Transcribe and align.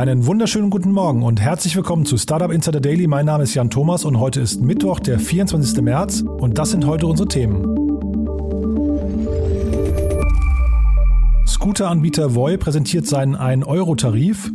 Einen 0.00 0.24
wunderschönen 0.24 0.70
guten 0.70 0.92
Morgen 0.92 1.22
und 1.22 1.42
herzlich 1.42 1.76
willkommen 1.76 2.06
zu 2.06 2.16
Startup 2.16 2.50
Insider 2.50 2.80
Daily. 2.80 3.06
Mein 3.06 3.26
Name 3.26 3.42
ist 3.42 3.52
Jan 3.52 3.68
Thomas 3.68 4.06
und 4.06 4.18
heute 4.18 4.40
ist 4.40 4.62
Mittwoch, 4.62 4.98
der 4.98 5.18
24. 5.18 5.82
März 5.82 6.22
und 6.22 6.56
das 6.56 6.70
sind 6.70 6.86
heute 6.86 7.06
unsere 7.06 7.28
Themen. 7.28 7.60
Scooter-Anbieter 11.46 12.34
Voi 12.34 12.56
präsentiert 12.56 13.06
seinen 13.06 13.36
1-Euro-Tarif. 13.36 14.50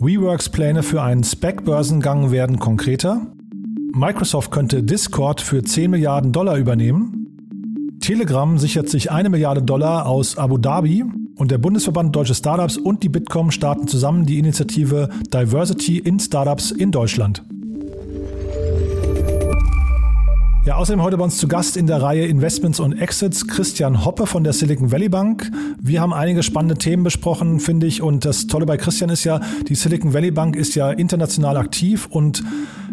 WeWorks 0.00 0.48
Pläne 0.48 0.82
für 0.82 1.02
einen 1.02 1.22
Spec-Börsengang 1.22 2.30
werden 2.30 2.58
konkreter. 2.58 3.26
Microsoft 3.92 4.52
könnte 4.52 4.82
Discord 4.82 5.42
für 5.42 5.62
10 5.62 5.90
Milliarden 5.90 6.32
Dollar 6.32 6.56
übernehmen. 6.56 7.26
Telegram 8.00 8.56
sichert 8.56 8.88
sich 8.88 9.10
eine 9.10 9.28
Milliarde 9.28 9.60
Dollar 9.60 10.06
aus 10.06 10.38
Abu 10.38 10.56
Dhabi 10.56 11.04
und 11.36 11.50
der 11.50 11.58
Bundesverband 11.58 12.14
Deutsche 12.14 12.34
Startups 12.34 12.76
und 12.76 13.02
die 13.02 13.08
Bitkom 13.08 13.50
starten 13.50 13.88
zusammen 13.88 14.26
die 14.26 14.38
Initiative 14.38 15.08
Diversity 15.32 15.98
in 15.98 16.18
Startups 16.18 16.70
in 16.70 16.90
Deutschland. 16.90 17.42
Ja, 20.64 20.76
außerdem 20.76 21.02
heute 21.02 21.16
bei 21.16 21.24
uns 21.24 21.38
zu 21.38 21.48
Gast 21.48 21.76
in 21.76 21.88
der 21.88 22.00
Reihe 22.00 22.24
Investments 22.24 22.78
und 22.78 22.92
Exits 22.92 23.48
Christian 23.48 24.04
Hoppe 24.04 24.26
von 24.26 24.44
der 24.44 24.52
Silicon 24.52 24.92
Valley 24.92 25.08
Bank. 25.08 25.50
Wir 25.80 26.00
haben 26.00 26.12
einige 26.12 26.44
spannende 26.44 26.76
Themen 26.76 27.02
besprochen, 27.02 27.58
finde 27.58 27.88
ich. 27.88 28.00
Und 28.00 28.24
das 28.24 28.46
Tolle 28.46 28.64
bei 28.64 28.76
Christian 28.76 29.10
ist 29.10 29.24
ja, 29.24 29.40
die 29.68 29.74
Silicon 29.74 30.14
Valley 30.14 30.30
Bank 30.30 30.54
ist 30.54 30.76
ja 30.76 30.92
international 30.92 31.56
aktiv 31.56 32.06
und 32.08 32.44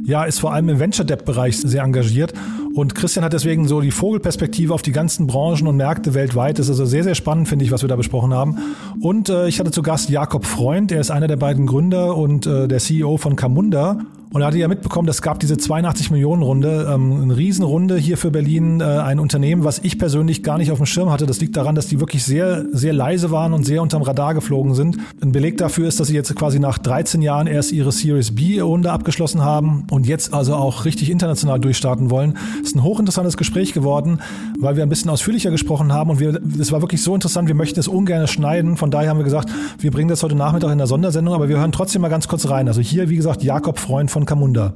ja, 0.04 0.24
ist 0.24 0.40
vor 0.40 0.52
allem 0.52 0.70
im 0.70 0.80
Venture 0.80 1.06
Debt 1.06 1.26
Bereich 1.26 1.60
sehr 1.60 1.84
engagiert. 1.84 2.34
Und 2.80 2.96
Christian 2.96 3.26
hat 3.26 3.34
deswegen 3.34 3.68
so 3.68 3.82
die 3.82 3.92
Vogelperspektive 3.92 4.74
auf 4.74 4.82
die 4.82 4.94
ganzen 4.94 5.28
Branchen 5.28 5.68
und 5.68 5.76
Märkte 5.76 6.14
weltweit. 6.14 6.60
Das 6.60 6.68
ist 6.68 6.80
also 6.80 6.86
sehr, 6.86 7.04
sehr 7.04 7.14
spannend, 7.14 7.50
finde 7.50 7.66
ich, 7.66 7.72
was 7.72 7.82
wir 7.82 7.90
da 7.90 7.98
besprochen 7.98 8.34
haben. 8.34 8.58
Und 9.02 9.28
äh, 9.28 9.50
ich 9.50 9.60
hatte 9.60 9.72
zu 9.72 9.82
Gast 9.82 10.10
Jakob 10.10 10.46
Freund, 10.46 10.90
er 10.94 11.02
ist 11.02 11.12
einer 11.12 11.28
der 11.28 11.36
beiden 11.36 11.66
Gründer 11.66 12.16
und 12.16 12.48
äh, 12.48 12.70
der 12.70 12.80
CEO 12.80 13.18
von 13.18 13.36
Camunda. 13.36 13.98
Und 14.32 14.42
er 14.42 14.48
hatte 14.48 14.60
ja 14.60 14.68
mitbekommen, 14.68 15.08
es 15.08 15.24
gab 15.24 15.40
diese 15.40 15.58
82 15.58 16.12
Millionen 16.12 16.44
Runde, 16.44 16.88
ähm, 16.94 17.24
eine 17.24 17.36
Riesenrunde 17.36 17.98
hier 17.98 18.16
für 18.16 18.30
Berlin, 18.30 18.80
äh, 18.80 18.84
ein 18.84 19.20
Unternehmen, 19.20 19.64
was 19.64 19.80
ich 19.80 19.98
persönlich 19.98 20.44
gar 20.44 20.60
nicht 20.60 20.72
auf 20.72 20.78
dem 20.78 20.86
Schirm 20.86 21.10
hatte. 21.10 21.26
Das 21.26 21.42
liegt 21.42 21.58
daran, 21.58 21.74
dass 21.74 21.88
die 21.88 22.00
wirklich 22.00 22.24
sehr, 22.24 22.66
sehr 22.72 22.94
leise 22.94 23.32
waren 23.32 23.54
und 23.54 23.66
sehr 23.66 23.82
unterm 23.82 24.04
Radar 24.04 24.36
geflogen 24.36 24.76
sind. 24.76 24.98
Ein 25.22 25.32
Beleg 25.32 25.58
dafür 25.58 25.88
ist, 25.88 26.00
dass 26.00 26.10
sie 26.10 26.14
jetzt 26.14 26.36
quasi 26.36 26.60
nach 26.60 26.78
13 26.78 27.24
Jahren 27.24 27.48
erst 27.48 27.72
ihre 27.72 27.92
Series 27.92 28.36
B 28.36 28.60
Runde 28.60 28.92
abgeschlossen 28.92 29.42
haben 29.42 29.86
und 29.90 30.06
jetzt 30.06 30.32
also 30.32 30.54
auch 30.54 30.86
richtig 30.86 31.10
international 31.10 31.60
durchstarten 31.60 32.12
wollen. 32.12 32.38
Ist 32.64 32.76
ein 32.76 32.84
hochinteressantes 32.84 33.36
Gespräch 33.36 33.74
geworden, 33.74 34.20
weil 34.60 34.76
wir 34.76 34.84
ein 34.84 34.90
bisschen 34.90 35.10
ausführlicher 35.10 35.50
gesprochen 35.50 35.92
haben 35.92 36.12
und 36.12 36.20
wir, 36.20 36.40
es 36.60 36.72
war 36.72 36.82
wirklich 36.82 37.02
so 37.02 37.16
interessant, 37.16 37.48
wir 37.48 37.56
möchten 37.56 37.80
es 37.80 37.88
ungern 37.88 38.28
schneiden. 38.28 38.78
Von 38.78 38.92
daher 38.92 39.10
haben 39.10 39.18
wir 39.18 39.24
gesagt, 39.24 39.50
wir 39.80 39.90
bringen 39.90 40.10
das 40.10 40.22
heute 40.22 40.36
Nachmittag 40.36 40.72
in 40.72 40.78
der 40.78 40.88
Sondersendung, 40.88 41.34
aber 41.34 41.50
wir 41.50 41.58
hören 41.58 41.72
trotzdem 41.72 42.04
mal 42.04 42.10
ganz 42.10 42.28
kurz 42.28 42.48
rein. 42.48 42.68
Also 42.68 42.80
hier, 42.80 43.10
wie 43.10 43.16
gesagt, 43.16 43.42
Jakob 43.42 43.80
Freund 43.80 44.12
von 44.12 44.19
von 44.20 44.26
Camunda. 44.26 44.74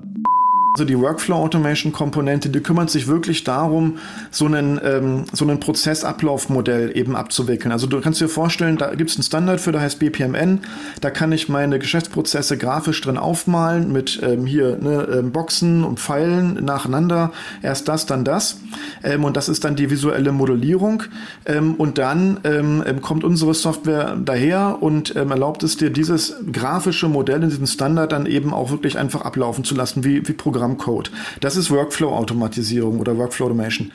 Also 0.76 0.86
die 0.86 0.98
Workflow 1.00 1.36
Automation 1.36 1.94
Komponente, 1.94 2.50
die 2.50 2.60
kümmert 2.60 2.90
sich 2.90 3.06
wirklich 3.06 3.44
darum, 3.44 4.00
so 4.32 4.48
einen, 4.48 4.82
ähm, 4.84 5.26
so 5.32 5.46
einen 5.46 5.60
Prozessablaufmodell 5.60 6.98
eben 6.98 7.16
abzuwickeln. 7.16 7.72
Also 7.72 7.86
du 7.86 8.02
kannst 8.02 8.20
dir 8.20 8.28
vorstellen, 8.28 8.78
da 8.78 8.96
gibt 8.96 9.12
es 9.12 9.16
einen 9.16 9.24
Standard 9.24 9.62
für, 9.62 9.72
der 9.72 9.82
heißt 9.82 10.00
BPMN. 10.00 10.62
Da 11.00 11.12
kann 11.12 11.32
ich 11.32 11.48
meine 11.48 11.78
Geschäftsprozesse 11.78 12.58
grafisch 12.58 13.02
drin 13.02 13.20
aufmalen 13.20 13.92
mit 13.94 14.20
ähm, 14.24 14.48
hier 14.48 14.78
ne, 14.82 15.08
ähm, 15.14 15.32
Boxen 15.32 15.84
und 15.84 16.00
Pfeilen 16.00 16.66
nacheinander. 16.66 17.32
Erst 17.62 17.88
das, 17.88 18.08
dann 18.08 18.26
das. 18.26 18.58
Ähm, 19.04 19.26
und 19.26 19.38
das 19.38 19.50
ist 19.50 19.66
dann 19.66 19.76
die 19.76 19.92
visuelle 19.92 20.32
Modellierung. 20.32 21.04
Ähm, 21.46 21.76
und 21.76 22.00
dann 22.00 22.40
ähm, 22.46 22.84
kommt 23.04 23.24
unsere 23.24 23.54
Software 23.54 24.18
daher 24.20 24.82
und 24.82 25.16
erlaubt 25.16 25.62
es 25.62 25.78
dir, 25.78 25.92
dieses 25.92 26.34
grafische 26.52 27.08
Modell 27.08 27.44
in 27.44 27.50
diesem 27.50 27.68
Standard 27.68 28.12
dann 28.12 28.26
eben 28.26 28.56
auch 28.56 28.72
wirklich 28.72 28.98
einfach 28.98 29.22
ablaufen 29.22 29.64
zu 29.64 29.76
lassen, 29.76 30.04
wie, 30.04 30.28
wie 30.28 30.34
Programm 30.34 30.63
Programmcode. 30.64 31.12
Das 31.42 31.56
ist 31.56 31.72
Workflow-Automatisierung 31.72 33.00
oder 33.00 33.18
Workflow-Automation. 33.18 33.92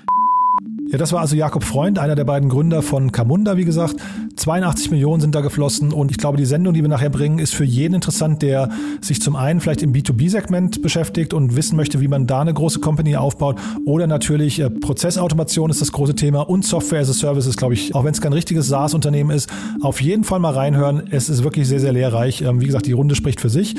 Ja, 0.91 0.97
das 0.97 1.13
war 1.13 1.21
also 1.21 1.37
Jakob 1.37 1.65
Freund, 1.65 1.99
einer 1.99 2.15
der 2.15 2.25
beiden 2.25 2.49
Gründer 2.49 2.81
von 2.81 3.13
Camunda, 3.13 3.59
wie 3.59 3.67
gesagt. 3.67 3.97
82 4.37 4.91
Millionen 4.91 5.21
sind 5.21 5.35
da 5.35 5.43
geflossen 5.43 5.93
und 5.93 6.11
ich 6.11 6.17
glaube, 6.17 6.39
die 6.39 6.47
Sendung, 6.47 6.73
die 6.73 6.81
wir 6.81 6.89
nachher 6.89 7.11
bringen, 7.11 7.39
ist 7.39 7.55
für 7.55 7.65
jeden 7.65 7.95
interessant, 7.95 8.41
der 8.41 8.71
sich 9.03 9.21
zum 9.21 9.37
einen 9.37 9.61
vielleicht 9.61 9.83
im 9.83 9.93
B2B-Segment 9.93 10.81
beschäftigt 10.81 11.35
und 11.35 11.57
wissen 11.57 11.77
möchte, 11.77 12.01
wie 12.01 12.09
man 12.09 12.27
da 12.27 12.41
eine 12.41 12.55
große 12.55 12.81
Company 12.81 13.17
aufbaut 13.17 13.59
oder 13.85 14.07
natürlich 14.07 14.61
äh, 14.61 14.71
Prozessautomation 14.71 15.69
ist 15.69 15.83
das 15.83 15.93
große 15.93 16.15
Thema 16.15 16.49
und 16.49 16.65
Software 16.65 17.01
as 17.01 17.11
a 17.11 17.13
Service 17.13 17.47
ist, 17.47 17.59
glaube 17.59 17.75
ich, 17.75 17.95
auch 17.95 18.05
wenn 18.05 18.13
es 18.13 18.23
kein 18.23 18.33
richtiges 18.33 18.69
SaaS-Unternehmen 18.69 19.31
ist, 19.31 19.51
auf 19.83 20.01
jeden 20.01 20.25
Fall 20.25 20.39
mal 20.39 20.55
reinhören. 20.55 21.03
Es 21.11 21.29
ist 21.29 21.45
wirklich 21.45 21.69
sehr, 21.69 21.81
sehr 21.81 21.93
lehrreich. 21.93 22.41
Ähm, 22.41 22.63
wie 22.63 22.67
gesagt, 22.67 22.87
die 22.87 22.93
Runde 22.93 23.15
spricht 23.15 23.43
für 23.43 23.51
sich. 23.51 23.75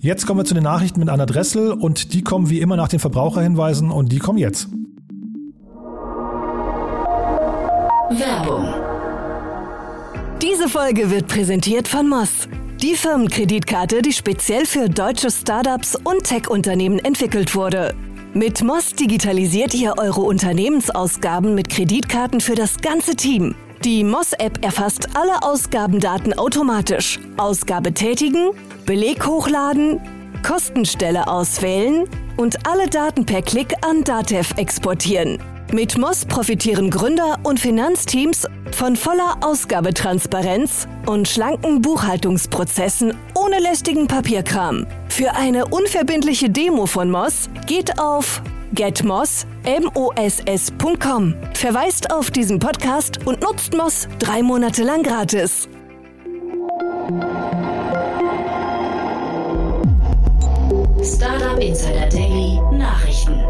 Jetzt 0.00 0.26
kommen 0.26 0.38
wir 0.38 0.44
zu 0.44 0.54
den 0.54 0.62
Nachrichten 0.62 1.00
mit 1.00 1.08
Anna 1.08 1.26
Dressel 1.26 1.72
und 1.72 2.14
die 2.14 2.22
kommen 2.22 2.50
wie 2.50 2.60
immer 2.60 2.76
nach 2.76 2.86
den 2.86 3.00
Verbraucherhinweisen 3.00 3.90
und 3.90 4.12
die 4.12 4.20
kommen 4.20 4.38
jetzt. 4.38 4.68
Werbung. 8.10 8.68
Diese 10.40 10.68
Folge 10.68 11.10
wird 11.10 11.26
präsentiert 11.26 11.88
von 11.88 12.08
Moss. 12.08 12.48
Die 12.80 12.94
Firmenkreditkarte, 12.94 14.00
die 14.02 14.12
speziell 14.12 14.66
für 14.66 14.88
deutsche 14.88 15.32
Startups 15.32 15.96
und 15.96 16.22
Tech-Unternehmen 16.22 17.00
entwickelt 17.00 17.56
wurde. 17.56 17.92
Mit 18.34 18.62
Moss 18.62 18.94
digitalisiert 18.94 19.74
ihr 19.74 19.94
eure 19.98 20.20
Unternehmensausgaben 20.20 21.56
mit 21.56 21.70
Kreditkarten 21.70 22.40
für 22.40 22.54
das 22.54 22.76
ganze 22.76 23.16
Team. 23.16 23.56
Die 23.84 24.02
Moss-App 24.02 24.64
erfasst 24.64 25.10
alle 25.14 25.40
Ausgabendaten 25.42 26.36
automatisch. 26.36 27.20
Ausgabe 27.36 27.94
tätigen, 27.94 28.50
Beleg 28.86 29.24
hochladen, 29.24 30.00
Kostenstelle 30.42 31.28
auswählen 31.28 32.08
und 32.36 32.66
alle 32.66 32.88
Daten 32.88 33.24
per 33.24 33.40
Klick 33.40 33.74
an 33.82 34.02
Datev 34.02 34.52
exportieren. 34.56 35.38
Mit 35.72 35.96
Moss 35.96 36.24
profitieren 36.24 36.90
Gründer 36.90 37.38
und 37.44 37.60
Finanzteams 37.60 38.46
von 38.72 38.96
voller 38.96 39.36
Ausgabetransparenz 39.42 40.88
und 41.06 41.28
schlanken 41.28 41.80
Buchhaltungsprozessen 41.80 43.14
ohne 43.36 43.60
lästigen 43.60 44.08
Papierkram. 44.08 44.86
Für 45.08 45.36
eine 45.36 45.66
unverbindliche 45.66 46.50
Demo 46.50 46.86
von 46.86 47.10
Moss 47.10 47.48
geht 47.66 48.00
auf 48.00 48.42
getmoss.com. 48.72 49.46
Verweist 51.54 52.10
auf 52.12 52.30
diesen 52.30 52.58
Podcast 52.58 53.26
und 53.26 53.40
nutzt 53.40 53.76
Moss 53.76 54.08
drei 54.18 54.42
Monate 54.42 54.82
lang 54.82 55.02
gratis. 55.02 55.68
Startup 61.02 61.58
Insider 61.58 62.06
Daily 62.08 62.60
Nachrichten. 62.72 63.40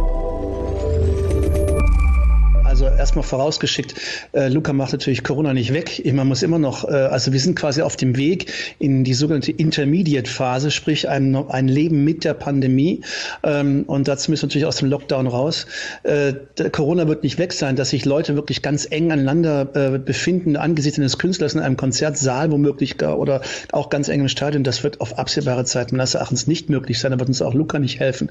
Also 2.69 2.85
erstmal 2.85 3.23
vorausgeschickt, 3.23 3.95
äh, 4.33 4.49
Luca 4.49 4.75
macht 4.75 4.93
natürlich 4.93 5.25
Corona 5.25 5.55
nicht 5.55 5.73
weg. 5.73 6.03
Man 6.13 6.29
muss 6.29 6.43
immer 6.43 6.59
noch, 6.59 6.87
äh, 6.87 6.93
also 6.93 7.33
wir 7.33 7.41
sind 7.41 7.57
quasi 7.57 7.81
auf 7.81 7.97
dem 7.97 8.19
Weg 8.19 8.53
in 8.79 9.05
die 9.05 9.15
sogenannte 9.15 9.53
Intermediate-Phase, 9.53 10.71
sprich 10.71 11.09
ein, 11.09 11.35
ein 11.35 11.67
Leben 11.67 12.05
mit 12.05 12.25
der 12.25 12.35
Pandemie. 12.35 13.01
Ähm, 13.43 13.85
und 13.87 14.07
dazu 14.07 14.31
müssen 14.31 14.43
wir 14.43 14.47
natürlich 14.49 14.67
aus 14.67 14.77
dem 14.77 14.91
Lockdown 14.91 15.27
raus. 15.29 15.67
Äh, 16.03 16.35
Corona 16.71 17.09
wird 17.09 17.23
nicht 17.23 17.39
weg 17.39 17.55
sein, 17.55 17.75
dass 17.75 17.89
sich 17.89 18.05
Leute 18.05 18.35
wirklich 18.35 18.61
ganz 18.61 18.87
eng 18.91 19.13
aneinander 19.13 19.95
äh, 19.95 19.99
befinden, 19.99 20.57
angesichts 20.57 20.99
eines 20.99 21.17
Künstlers 21.17 21.55
in 21.55 21.61
einem 21.61 21.79
Konzertsaal 21.79 22.53
womöglich 22.53 23.03
oder 23.03 23.41
auch 23.73 23.89
ganz 23.89 24.09
eng 24.09 24.21
im 24.21 24.29
Stadion. 24.29 24.63
Das 24.63 24.85
wird 24.85 25.01
auf 25.01 25.19
absehbare 25.19 25.65
Zeit 25.65 25.91
meines 25.93 26.15
Erachtens 26.15 26.47
nicht 26.47 26.69
möglich 26.69 27.01
sein. 27.01 27.13
Da 27.13 27.19
wird 27.19 27.31
uns 27.31 27.41
auch 27.41 27.55
Luca 27.55 27.79
nicht 27.79 27.99
helfen. 27.99 28.31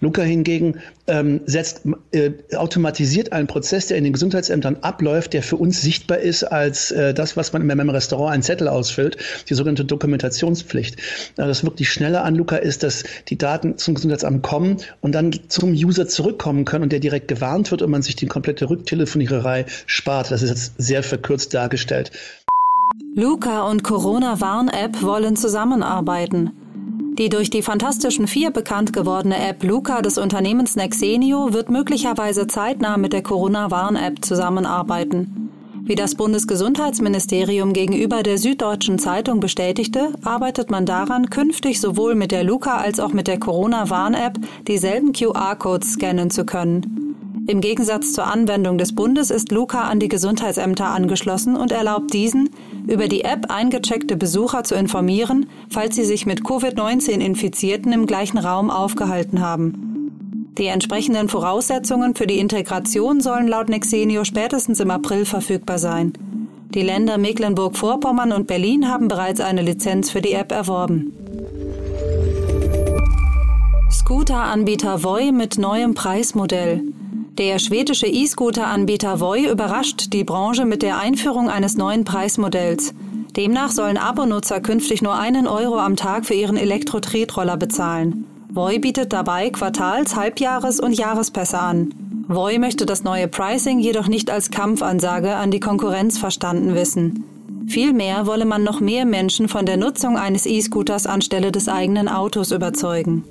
Luca 0.00 0.22
hingegen 0.22 0.78
ähm, 1.06 1.42
setzt, 1.44 1.82
äh, 2.12 2.30
automatisiert 2.56 3.32
einen 3.32 3.46
Prozess 3.46 3.65
Prozess, 3.66 3.88
der 3.88 3.96
in 3.96 4.04
den 4.04 4.12
Gesundheitsämtern 4.12 4.76
abläuft, 4.82 5.32
der 5.32 5.42
für 5.42 5.56
uns 5.56 5.82
sichtbar 5.82 6.18
ist 6.18 6.44
als 6.44 6.92
äh, 6.92 7.12
das, 7.12 7.36
was 7.36 7.52
man 7.52 7.62
in 7.62 7.70
einem 7.72 7.90
Restaurant 7.90 8.32
einen 8.32 8.44
Zettel 8.44 8.68
ausfüllt, 8.68 9.16
die 9.48 9.54
sogenannte 9.54 9.84
Dokumentationspflicht. 9.84 10.96
Also 11.36 11.48
das 11.48 11.64
wirklich 11.64 11.90
schneller 11.90 12.22
an 12.22 12.36
Luca 12.36 12.54
ist, 12.54 12.84
dass 12.84 13.02
die 13.26 13.36
Daten 13.36 13.76
zum 13.76 13.96
Gesundheitsamt 13.96 14.44
kommen 14.44 14.76
und 15.00 15.16
dann 15.16 15.32
zum 15.48 15.72
User 15.72 16.06
zurückkommen 16.06 16.64
können 16.64 16.84
und 16.84 16.92
der 16.92 17.00
direkt 17.00 17.26
gewarnt 17.26 17.72
wird 17.72 17.82
und 17.82 17.90
man 17.90 18.02
sich 18.02 18.14
die 18.14 18.26
komplette 18.26 18.70
Rücktelefoniererei 18.70 19.66
spart. 19.86 20.30
Das 20.30 20.42
ist 20.42 20.50
jetzt 20.50 20.74
sehr 20.78 21.02
verkürzt 21.02 21.52
dargestellt. 21.52 22.12
Luca 23.16 23.68
und 23.68 23.82
Corona-Warn-App 23.82 25.02
wollen 25.02 25.34
zusammenarbeiten. 25.34 26.52
Die 27.18 27.30
durch 27.30 27.48
die 27.48 27.62
Fantastischen 27.62 28.26
Vier 28.26 28.50
bekannt 28.50 28.92
gewordene 28.92 29.38
App 29.48 29.64
Luca 29.64 30.02
des 30.02 30.18
Unternehmens 30.18 30.76
Nexenio 30.76 31.54
wird 31.54 31.70
möglicherweise 31.70 32.46
zeitnah 32.46 32.98
mit 32.98 33.14
der 33.14 33.22
Corona-Warn-App 33.22 34.22
zusammenarbeiten. 34.22 35.50
Wie 35.84 35.94
das 35.94 36.14
Bundesgesundheitsministerium 36.14 37.72
gegenüber 37.72 38.22
der 38.22 38.36
Süddeutschen 38.36 38.98
Zeitung 38.98 39.40
bestätigte, 39.40 40.12
arbeitet 40.24 40.70
man 40.70 40.84
daran, 40.84 41.30
künftig 41.30 41.80
sowohl 41.80 42.14
mit 42.14 42.32
der 42.32 42.44
Luca 42.44 42.76
als 42.76 43.00
auch 43.00 43.14
mit 43.14 43.28
der 43.28 43.38
Corona-Warn-App 43.38 44.38
dieselben 44.68 45.12
QR-Codes 45.12 45.92
scannen 45.92 46.30
zu 46.30 46.44
können. 46.44 47.05
Im 47.48 47.60
Gegensatz 47.60 48.12
zur 48.12 48.26
Anwendung 48.26 48.76
des 48.76 48.92
Bundes 48.92 49.30
ist 49.30 49.52
Luca 49.52 49.82
an 49.82 50.00
die 50.00 50.08
Gesundheitsämter 50.08 50.86
angeschlossen 50.86 51.54
und 51.54 51.70
erlaubt 51.70 52.12
diesen, 52.12 52.50
über 52.88 53.06
die 53.06 53.22
App 53.22 53.52
eingecheckte 53.52 54.16
Besucher 54.16 54.64
zu 54.64 54.74
informieren, 54.74 55.46
falls 55.70 55.94
sie 55.94 56.04
sich 56.04 56.26
mit 56.26 56.42
Covid-19-Infizierten 56.42 57.92
im 57.92 58.06
gleichen 58.06 58.38
Raum 58.38 58.68
aufgehalten 58.68 59.40
haben. 59.40 60.52
Die 60.58 60.66
entsprechenden 60.66 61.28
Voraussetzungen 61.28 62.16
für 62.16 62.26
die 62.26 62.40
Integration 62.40 63.20
sollen 63.20 63.46
laut 63.46 63.68
Nexenio 63.68 64.24
spätestens 64.24 64.80
im 64.80 64.90
April 64.90 65.24
verfügbar 65.24 65.78
sein. 65.78 66.14
Die 66.74 66.82
Länder 66.82 67.16
Mecklenburg-Vorpommern 67.16 68.32
und 68.32 68.48
Berlin 68.48 68.88
haben 68.88 69.06
bereits 69.06 69.40
eine 69.40 69.62
Lizenz 69.62 70.10
für 70.10 70.20
die 70.20 70.32
App 70.32 70.50
erworben. 70.50 71.12
Scooter-Anbieter 73.92 75.04
Voi 75.04 75.30
mit 75.30 75.58
neuem 75.58 75.94
Preismodell. 75.94 76.82
Der 77.38 77.58
schwedische 77.58 78.06
E-Scooter-Anbieter 78.06 79.20
Voi 79.20 79.50
überrascht 79.50 80.14
die 80.14 80.24
Branche 80.24 80.64
mit 80.64 80.82
der 80.82 80.98
Einführung 80.98 81.50
eines 81.50 81.76
neuen 81.76 82.04
Preismodells. 82.04 82.94
Demnach 83.36 83.70
sollen 83.72 83.98
Abonutzer 83.98 84.60
künftig 84.60 85.02
nur 85.02 85.14
einen 85.16 85.46
Euro 85.46 85.78
am 85.78 85.96
Tag 85.96 86.24
für 86.24 86.32
ihren 86.32 86.56
Elektro-Tretroller 86.56 87.58
bezahlen. 87.58 88.24
Voi 88.48 88.78
bietet 88.78 89.12
dabei 89.12 89.50
Quartals-, 89.50 90.16
Halbjahres- 90.16 90.80
und 90.80 90.94
Jahrespässe 90.94 91.58
an. 91.58 91.92
Voi 92.26 92.58
möchte 92.58 92.86
das 92.86 93.04
neue 93.04 93.28
Pricing 93.28 93.80
jedoch 93.80 94.08
nicht 94.08 94.30
als 94.30 94.50
Kampfansage 94.50 95.36
an 95.36 95.50
die 95.50 95.60
Konkurrenz 95.60 96.16
verstanden 96.16 96.74
wissen. 96.74 97.24
Vielmehr 97.66 98.26
wolle 98.26 98.46
man 98.46 98.64
noch 98.64 98.80
mehr 98.80 99.04
Menschen 99.04 99.48
von 99.48 99.66
der 99.66 99.76
Nutzung 99.76 100.16
eines 100.16 100.46
E-Scooters 100.46 101.06
anstelle 101.06 101.52
des 101.52 101.68
eigenen 101.68 102.08
Autos 102.08 102.50
überzeugen. 102.50 103.24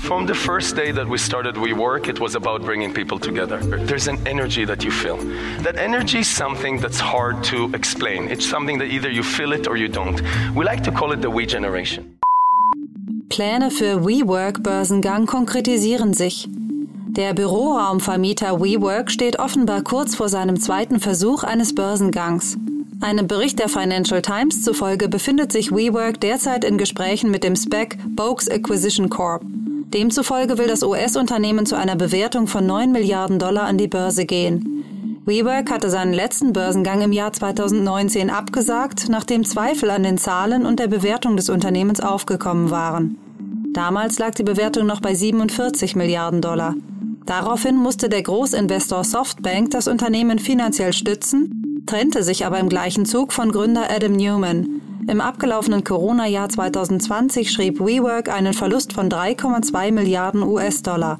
From 0.00 0.26
the 0.26 0.34
first 0.34 0.76
day 0.76 0.92
that 0.92 1.06
we 1.06 1.18
started 1.18 1.54
WeWork, 1.54 2.08
it 2.08 2.18
was 2.18 2.34
about 2.34 2.62
bringing 2.62 2.92
people 2.92 3.18
together. 3.18 3.58
There's 3.86 4.08
an 4.08 4.18
energy 4.26 4.64
that 4.64 4.82
you 4.82 4.90
feel. 4.90 5.18
That 5.62 5.76
energy 5.76 6.20
is 6.20 6.28
something 6.28 6.80
that's 6.80 6.98
hard 6.98 7.44
to 7.44 7.70
explain. 7.74 8.28
It's 8.28 8.48
something 8.48 8.78
that 8.78 8.86
either 8.86 9.10
you 9.10 9.22
feel 9.22 9.52
it 9.52 9.68
or 9.68 9.76
you 9.76 9.88
don't. 9.88 10.20
We 10.54 10.64
like 10.64 10.82
to 10.84 10.90
call 10.90 11.12
it 11.12 11.20
the 11.20 11.30
We 11.30 11.46
Generation. 11.46 12.18
Pläne 13.28 13.70
für 13.70 14.04
WeWork-Börsengang 14.04 15.26
konkretisieren 15.26 16.14
sich. 16.14 16.48
Der 16.48 17.34
Büroraumvermieter 17.34 18.60
WeWork 18.60 19.10
steht 19.10 19.38
offenbar 19.38 19.82
kurz 19.82 20.14
vor 20.14 20.28
seinem 20.28 20.58
zweiten 20.58 20.98
Versuch 20.98 21.44
eines 21.44 21.74
Börsengangs. 21.74 22.56
Einem 23.00 23.26
Bericht 23.26 23.58
der 23.58 23.68
Financial 23.68 24.22
Times 24.22 24.62
zufolge 24.62 25.08
befindet 25.08 25.52
sich 25.52 25.70
WeWork 25.70 26.20
derzeit 26.20 26.64
in 26.64 26.78
Gesprächen 26.78 27.30
mit 27.30 27.44
dem 27.44 27.54
SPEC 27.54 27.98
Boaks 28.16 28.48
Acquisition 28.48 29.08
Corp. 29.08 29.42
Demzufolge 29.92 30.56
will 30.56 30.68
das 30.68 30.84
US-Unternehmen 30.84 31.66
zu 31.66 31.74
einer 31.74 31.96
Bewertung 31.96 32.46
von 32.46 32.64
9 32.64 32.92
Milliarden 32.92 33.40
Dollar 33.40 33.64
an 33.64 33.76
die 33.76 33.88
Börse 33.88 34.24
gehen. 34.24 34.84
WeWork 35.26 35.68
hatte 35.70 35.90
seinen 35.90 36.12
letzten 36.12 36.52
Börsengang 36.52 37.02
im 37.02 37.12
Jahr 37.12 37.32
2019 37.32 38.30
abgesagt, 38.30 39.08
nachdem 39.08 39.44
Zweifel 39.44 39.90
an 39.90 40.04
den 40.04 40.16
Zahlen 40.16 40.64
und 40.64 40.78
der 40.78 40.86
Bewertung 40.86 41.36
des 41.36 41.50
Unternehmens 41.50 42.00
aufgekommen 42.00 42.70
waren. 42.70 43.18
Damals 43.72 44.20
lag 44.20 44.34
die 44.34 44.44
Bewertung 44.44 44.86
noch 44.86 45.00
bei 45.00 45.14
47 45.14 45.96
Milliarden 45.96 46.40
Dollar. 46.40 46.74
Daraufhin 47.26 47.76
musste 47.76 48.08
der 48.08 48.22
Großinvestor 48.22 49.02
Softbank 49.02 49.70
das 49.72 49.88
Unternehmen 49.88 50.38
finanziell 50.38 50.92
stützen, 50.92 51.82
trennte 51.86 52.22
sich 52.22 52.46
aber 52.46 52.60
im 52.60 52.68
gleichen 52.68 53.06
Zug 53.06 53.32
von 53.32 53.50
Gründer 53.50 53.88
Adam 53.90 54.12
Newman. 54.12 54.80
Im 55.10 55.20
abgelaufenen 55.20 55.82
Corona-Jahr 55.82 56.50
2020 56.50 57.50
schrieb 57.50 57.80
WeWork 57.80 58.28
einen 58.28 58.54
Verlust 58.54 58.92
von 58.92 59.08
3,2 59.08 59.90
Milliarden 59.90 60.44
US-Dollar. 60.44 61.18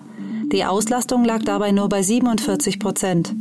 Die 0.52 0.64
Auslastung 0.64 1.24
lag 1.24 1.42
dabei 1.42 1.72
nur 1.72 1.88
bei 1.88 2.00
47 2.00 2.78
Prozent. 2.78 3.34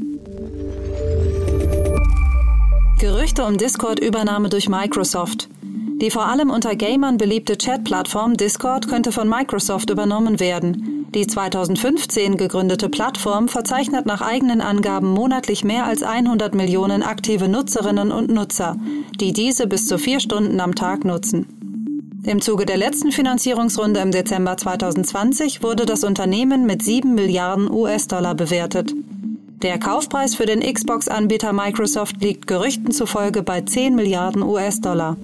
Gerüchte 2.99 3.45
um 3.45 3.59
Discord-Übernahme 3.59 4.49
durch 4.49 4.69
Microsoft. 4.69 5.49
Die 5.61 6.09
vor 6.09 6.25
allem 6.25 6.49
unter 6.49 6.75
Gamern 6.75 7.19
beliebte 7.19 7.55
Chat-Plattform 7.55 8.35
Discord 8.35 8.87
könnte 8.87 9.11
von 9.11 9.29
Microsoft 9.29 9.91
übernommen 9.91 10.39
werden. 10.39 10.88
Die 11.15 11.25
2015 11.25 12.37
gegründete 12.37 12.87
Plattform 12.87 13.47
verzeichnet 13.47 14.05
nach 14.05 14.21
eigenen 14.21 14.61
Angaben 14.61 15.09
monatlich 15.09 15.63
mehr 15.63 15.85
als 15.85 16.03
100 16.03 16.53
Millionen 16.53 17.01
aktive 17.01 17.47
Nutzerinnen 17.47 18.11
und 18.11 18.29
Nutzer, 18.29 18.75
die 19.19 19.33
diese 19.33 19.65
bis 19.65 19.87
zu 19.87 19.97
vier 19.97 20.19
Stunden 20.19 20.59
am 20.59 20.75
Tag 20.75 21.05
nutzen. 21.05 21.47
Im 22.23 22.41
Zuge 22.41 22.67
der 22.67 22.77
letzten 22.77 23.11
Finanzierungsrunde 23.11 24.01
im 24.01 24.11
Dezember 24.11 24.55
2020 24.55 25.63
wurde 25.63 25.87
das 25.87 26.03
Unternehmen 26.03 26.67
mit 26.67 26.83
7 26.83 27.15
Milliarden 27.15 27.71
US-Dollar 27.71 28.35
bewertet. 28.35 28.93
Der 29.63 29.79
Kaufpreis 29.79 30.35
für 30.35 30.45
den 30.45 30.61
Xbox-Anbieter 30.61 31.53
Microsoft 31.53 32.21
liegt 32.21 32.45
Gerüchten 32.45 32.91
zufolge 32.91 33.41
bei 33.41 33.61
10 33.61 33.95
Milliarden 33.95 34.43
US-Dollar. 34.43 35.17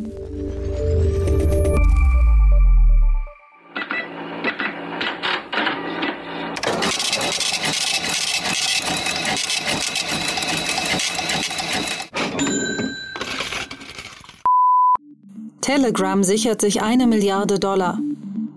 Telegram 15.65 16.23
sichert 16.23 16.61
sich 16.61 16.83
eine 16.83 17.07
Milliarde 17.07 17.57
Dollar. 17.57 17.97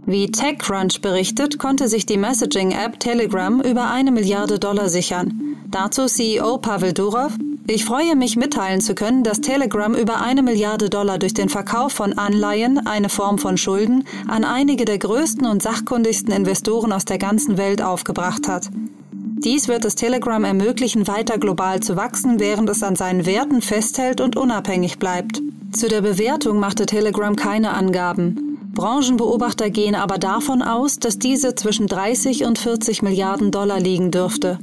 Wie 0.05 0.31
TechCrunch 0.31 1.01
berichtet, 1.01 1.59
konnte 1.59 1.89
sich 1.89 2.05
die 2.05 2.19
Messaging-App 2.19 3.01
Telegram 3.01 3.63
über 3.63 3.91
eine 3.91 4.11
Milliarde 4.11 4.59
Dollar 4.59 4.91
sichern. 4.91 5.57
Dazu 5.71 6.05
CEO 6.05 6.59
Pavel 6.59 6.93
Durov. 6.93 7.33
Ich 7.67 7.87
freue 7.87 8.15
mich 8.15 8.37
mitteilen 8.37 8.83
zu 8.83 8.95
können, 8.95 9.25
dass 9.25 9.41
Telegram 9.41 9.95
über 9.95 10.21
eine 10.21 10.43
Milliarde 10.43 10.91
Dollar 10.91 11.19
durch 11.19 11.33
den 11.33 11.49
Verkauf 11.49 11.93
von 11.93 12.19
Anleihen, 12.19 12.87
eine 12.87 13.09
Form 13.09 13.39
von 13.39 13.57
Schulden, 13.57 14.05
an 14.27 14.45
einige 14.45 14.85
der 14.85 14.99
größten 14.99 15.47
und 15.47 15.63
sachkundigsten 15.63 16.35
Investoren 16.35 16.93
aus 16.93 17.07
der 17.07 17.17
ganzen 17.17 17.57
Welt 17.57 17.81
aufgebracht 17.81 18.49
hat. 18.49 18.69
Dies 19.13 19.67
wird 19.67 19.87
es 19.87 19.95
Telegram 19.95 20.45
ermöglichen, 20.45 21.07
weiter 21.07 21.39
global 21.39 21.81
zu 21.81 21.97
wachsen, 21.97 22.39
während 22.39 22.69
es 22.69 22.83
an 22.83 22.97
seinen 22.97 23.25
Werten 23.25 23.63
festhält 23.63 24.21
und 24.21 24.37
unabhängig 24.37 24.99
bleibt. 24.99 25.41
Zu 25.73 25.89
der 25.89 26.01
Bewertung 26.01 26.59
machte 26.59 26.87
Telegram 26.87 27.37
keine 27.37 27.73
Angaben. 27.75 28.59
Branchenbeobachter 28.75 29.71
gehen 29.71 29.95
aber 29.95 30.19
davon 30.19 30.63
aus, 30.63 30.99
dass 30.99 31.19
diese 31.19 31.55
zwischen 31.55 31.87
30 31.87 32.45
und 32.45 32.59
40 32.59 33.03
Milliarden 33.03 33.51
Dollar 33.51 33.79
liegen 33.79 34.11
dürfte. 34.11 34.59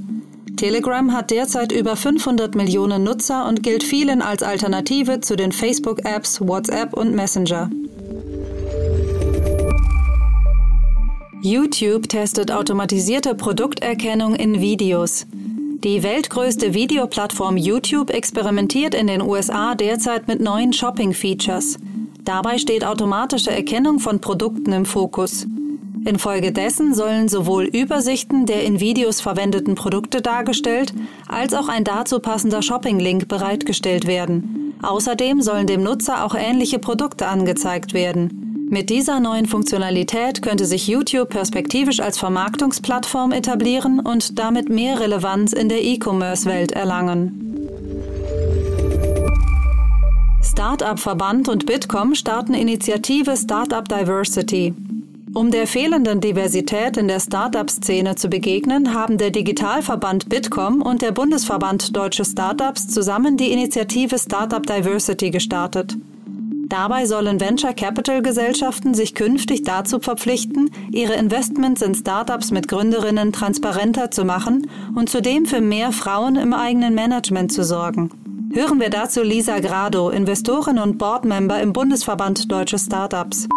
Telegram 0.57 1.13
hat 1.13 1.31
derzeit 1.31 1.71
über 1.71 1.95
500 1.95 2.55
Millionen 2.55 3.03
Nutzer 3.03 3.47
und 3.47 3.61
gilt 3.61 3.83
vielen 3.83 4.21
als 4.21 4.41
Alternative 4.41 5.19
zu 5.19 5.35
den 5.35 5.51
Facebook-Apps 5.51 6.41
WhatsApp 6.41 6.93
und 6.93 7.13
Messenger. 7.13 7.69
YouTube 11.41 12.09
testet 12.09 12.51
automatisierte 12.51 13.35
Produkterkennung 13.35 14.33
in 14.35 14.61
Videos. 14.61 15.27
Die 15.83 16.03
weltgrößte 16.03 16.73
Videoplattform 16.73 17.57
YouTube 17.57 18.09
experimentiert 18.09 18.95
in 18.95 19.07
den 19.07 19.21
USA 19.21 19.75
derzeit 19.75 20.27
mit 20.27 20.39
neuen 20.39 20.73
Shopping-Features. 20.73 21.77
Dabei 22.23 22.57
steht 22.57 22.85
automatische 22.85 23.51
Erkennung 23.51 23.99
von 23.99 24.21
Produkten 24.21 24.71
im 24.71 24.85
Fokus. 24.85 25.45
Infolgedessen 26.05 26.93
sollen 26.93 27.27
sowohl 27.27 27.65
Übersichten 27.65 28.45
der 28.45 28.63
in 28.63 28.79
Videos 28.79 29.21
verwendeten 29.21 29.75
Produkte 29.75 30.21
dargestellt, 30.21 30.93
als 31.27 31.53
auch 31.53 31.67
ein 31.67 31.83
dazu 31.83 32.19
passender 32.19 32.61
Shopping-Link 32.61 33.27
bereitgestellt 33.27 34.07
werden. 34.07 34.75
Außerdem 34.81 35.41
sollen 35.41 35.67
dem 35.67 35.83
Nutzer 35.83 36.23
auch 36.25 36.35
ähnliche 36.35 36.79
Produkte 36.79 37.27
angezeigt 37.27 37.93
werden. 37.93 38.44
Mit 38.67 38.89
dieser 38.89 39.19
neuen 39.19 39.45
Funktionalität 39.45 40.41
könnte 40.41 40.65
sich 40.65 40.87
YouTube 40.87 41.29
perspektivisch 41.29 41.99
als 41.99 42.17
Vermarktungsplattform 42.17 43.31
etablieren 43.31 43.99
und 43.99 44.39
damit 44.39 44.69
mehr 44.69 44.99
Relevanz 44.99 45.53
in 45.53 45.69
der 45.69 45.83
E-Commerce-Welt 45.83 46.71
erlangen. 46.71 47.41
Startup-Verband 50.41 51.47
und 51.47 51.65
Bitkom 51.65 52.15
starten 52.15 52.53
Initiative 52.53 53.37
Startup 53.37 53.87
Diversity. 53.87 54.73
Um 55.33 55.51
der 55.51 55.67
fehlenden 55.67 56.21
Diversität 56.21 56.97
in 56.97 57.07
der 57.07 57.19
Startup-Szene 57.19 58.15
zu 58.15 58.29
begegnen, 58.29 58.93
haben 58.93 59.17
der 59.17 59.31
Digitalverband 59.31 60.29
Bitkom 60.29 60.81
und 60.81 61.01
der 61.01 61.11
Bundesverband 61.11 61.95
Deutsche 61.95 62.25
Startups 62.25 62.87
zusammen 62.87 63.37
die 63.37 63.51
Initiative 63.51 64.17
Startup 64.17 64.65
Diversity 64.65 65.29
gestartet. 65.29 65.97
Dabei 66.67 67.05
sollen 67.05 67.39
Venture 67.39 67.73
Capital 67.73 68.23
Gesellschaften 68.23 68.95
sich 68.95 69.13
künftig 69.13 69.63
dazu 69.63 69.99
verpflichten, 69.99 70.71
ihre 70.91 71.13
Investments 71.13 71.83
in 71.83 71.93
Startups 71.93 72.49
mit 72.49 72.67
Gründerinnen 72.67 73.31
transparenter 73.31 74.09
zu 74.09 74.25
machen 74.25 74.67
und 74.95 75.07
zudem 75.07 75.45
für 75.45 75.61
mehr 75.61 75.91
Frauen 75.91 76.37
im 76.37 76.53
eigenen 76.53 76.95
Management 76.95 77.53
zu 77.53 77.63
sorgen. 77.63 78.09
Hören 78.51 78.79
wir 78.79 78.89
dazu 78.89 79.21
Lisa 79.21 79.59
Grado, 79.59 80.09
Investorin 80.09 80.79
und 80.79 80.97
Boardmember 80.97 81.61
im 81.61 81.71
Bundesverband 81.71 82.51
Deutsche 82.51 82.79
Startups. 82.79 83.47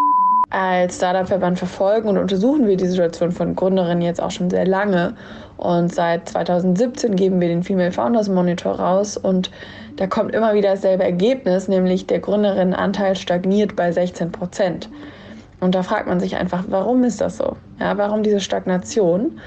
Als 0.51 0.97
Startup-Verband 0.97 1.59
verfolgen 1.59 2.09
und 2.09 2.19
untersuchen 2.19 2.67
wir 2.67 2.77
die 2.77 2.87
Situation 2.87 3.33
von 3.33 3.55
Gründerinnen 3.55 4.03
jetzt 4.03 4.23
auch 4.23 4.31
schon 4.31 4.51
sehr 4.51 4.67
lange. 4.67 5.15
Und 5.57 5.95
seit 5.95 6.29
2017 6.29 7.17
geben 7.17 7.41
wir 7.41 7.49
den 7.49 7.63
Female 7.63 7.93
Founders 7.93 8.29
Monitor 8.29 8.73
raus 8.79 9.17
und 9.17 9.51
da 9.99 10.07
kommt 10.07 10.33
immer 10.33 10.55
wieder 10.55 10.71
dasselbe 10.71 11.03
Ergebnis, 11.03 11.67
nämlich 11.67 12.07
der 12.07 12.21
Gründerinnenanteil 12.21 13.17
stagniert 13.17 13.75
bei 13.75 13.91
16 13.91 14.31
Prozent. 14.31 14.89
Und 15.59 15.75
da 15.75 15.83
fragt 15.83 16.07
man 16.07 16.21
sich 16.21 16.37
einfach, 16.37 16.65
warum 16.69 17.03
ist 17.03 17.21
das 17.21 17.37
so? 17.37 17.57
Ja, 17.81 17.99
warum 17.99 18.23
diese 18.23 18.39
Stagnation? 18.39 19.41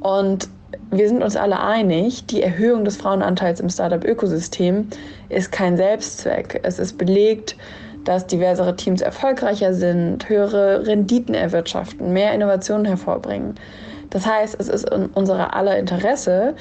Und 0.00 0.48
wir 0.90 1.06
sind 1.06 1.22
uns 1.22 1.36
alle 1.36 1.60
einig, 1.60 2.26
die 2.26 2.42
Erhöhung 2.42 2.84
des 2.84 2.96
Frauenanteils 2.96 3.60
im 3.60 3.68
Startup-Ökosystem 3.68 4.88
ist 5.28 5.52
kein 5.52 5.76
Selbstzweck. 5.76 6.58
Es 6.64 6.80
ist 6.80 6.98
belegt, 6.98 7.56
dass 8.02 8.26
diversere 8.26 8.74
Teams 8.74 9.02
erfolgreicher 9.02 9.72
sind, 9.72 10.28
höhere 10.28 10.84
Renditen 10.84 11.36
erwirtschaften, 11.36 12.12
mehr 12.12 12.32
Innovationen 12.32 12.86
hervorbringen. 12.86 13.54
Das 14.10 14.26
heißt, 14.26 14.56
es 14.58 14.68
ist 14.68 14.90
in 14.90 15.06
unserer 15.06 15.54
aller 15.54 15.78
Interesse, 15.78 16.54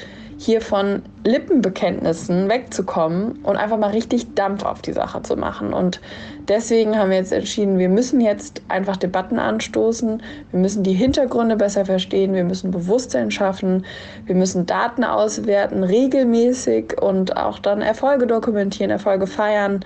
hier 0.44 0.60
von 0.60 1.04
Lippenbekenntnissen 1.24 2.50
wegzukommen 2.50 3.34
und 3.44 3.58
einfach 3.58 3.78
mal 3.78 3.92
richtig 3.92 4.34
Dampf 4.34 4.66
auf 4.66 4.82
die 4.82 4.92
Sache 4.92 5.22
zu 5.22 5.36
machen. 5.36 5.72
Und 5.72 6.02
deswegen 6.48 6.98
haben 6.98 7.12
wir 7.12 7.18
jetzt 7.18 7.32
entschieden, 7.32 7.78
wir 7.78 7.90
müssen 7.90 8.20
jetzt 8.20 8.64
einfach 8.68 8.98
Debatten 8.98 9.38
anstoßen, 9.38 10.24
wir 10.50 10.60
müssen 10.60 10.82
die 10.82 10.94
Hintergründe 10.94 11.58
besser 11.58 11.86
verstehen, 11.86 12.34
wir 12.34 12.44
müssen 12.44 12.72
Bewusstsein 12.72 13.30
schaffen, 13.30 13.86
wir 14.26 14.34
müssen 14.34 14.66
Daten 14.66 15.04
auswerten, 15.04 15.84
regelmäßig 15.84 17.00
und 17.00 17.38
auch 17.38 17.60
dann 17.60 17.84
Erfolge 17.84 18.26
dokumentieren, 18.26 18.90
Erfolge 18.90 19.28
feiern, 19.28 19.82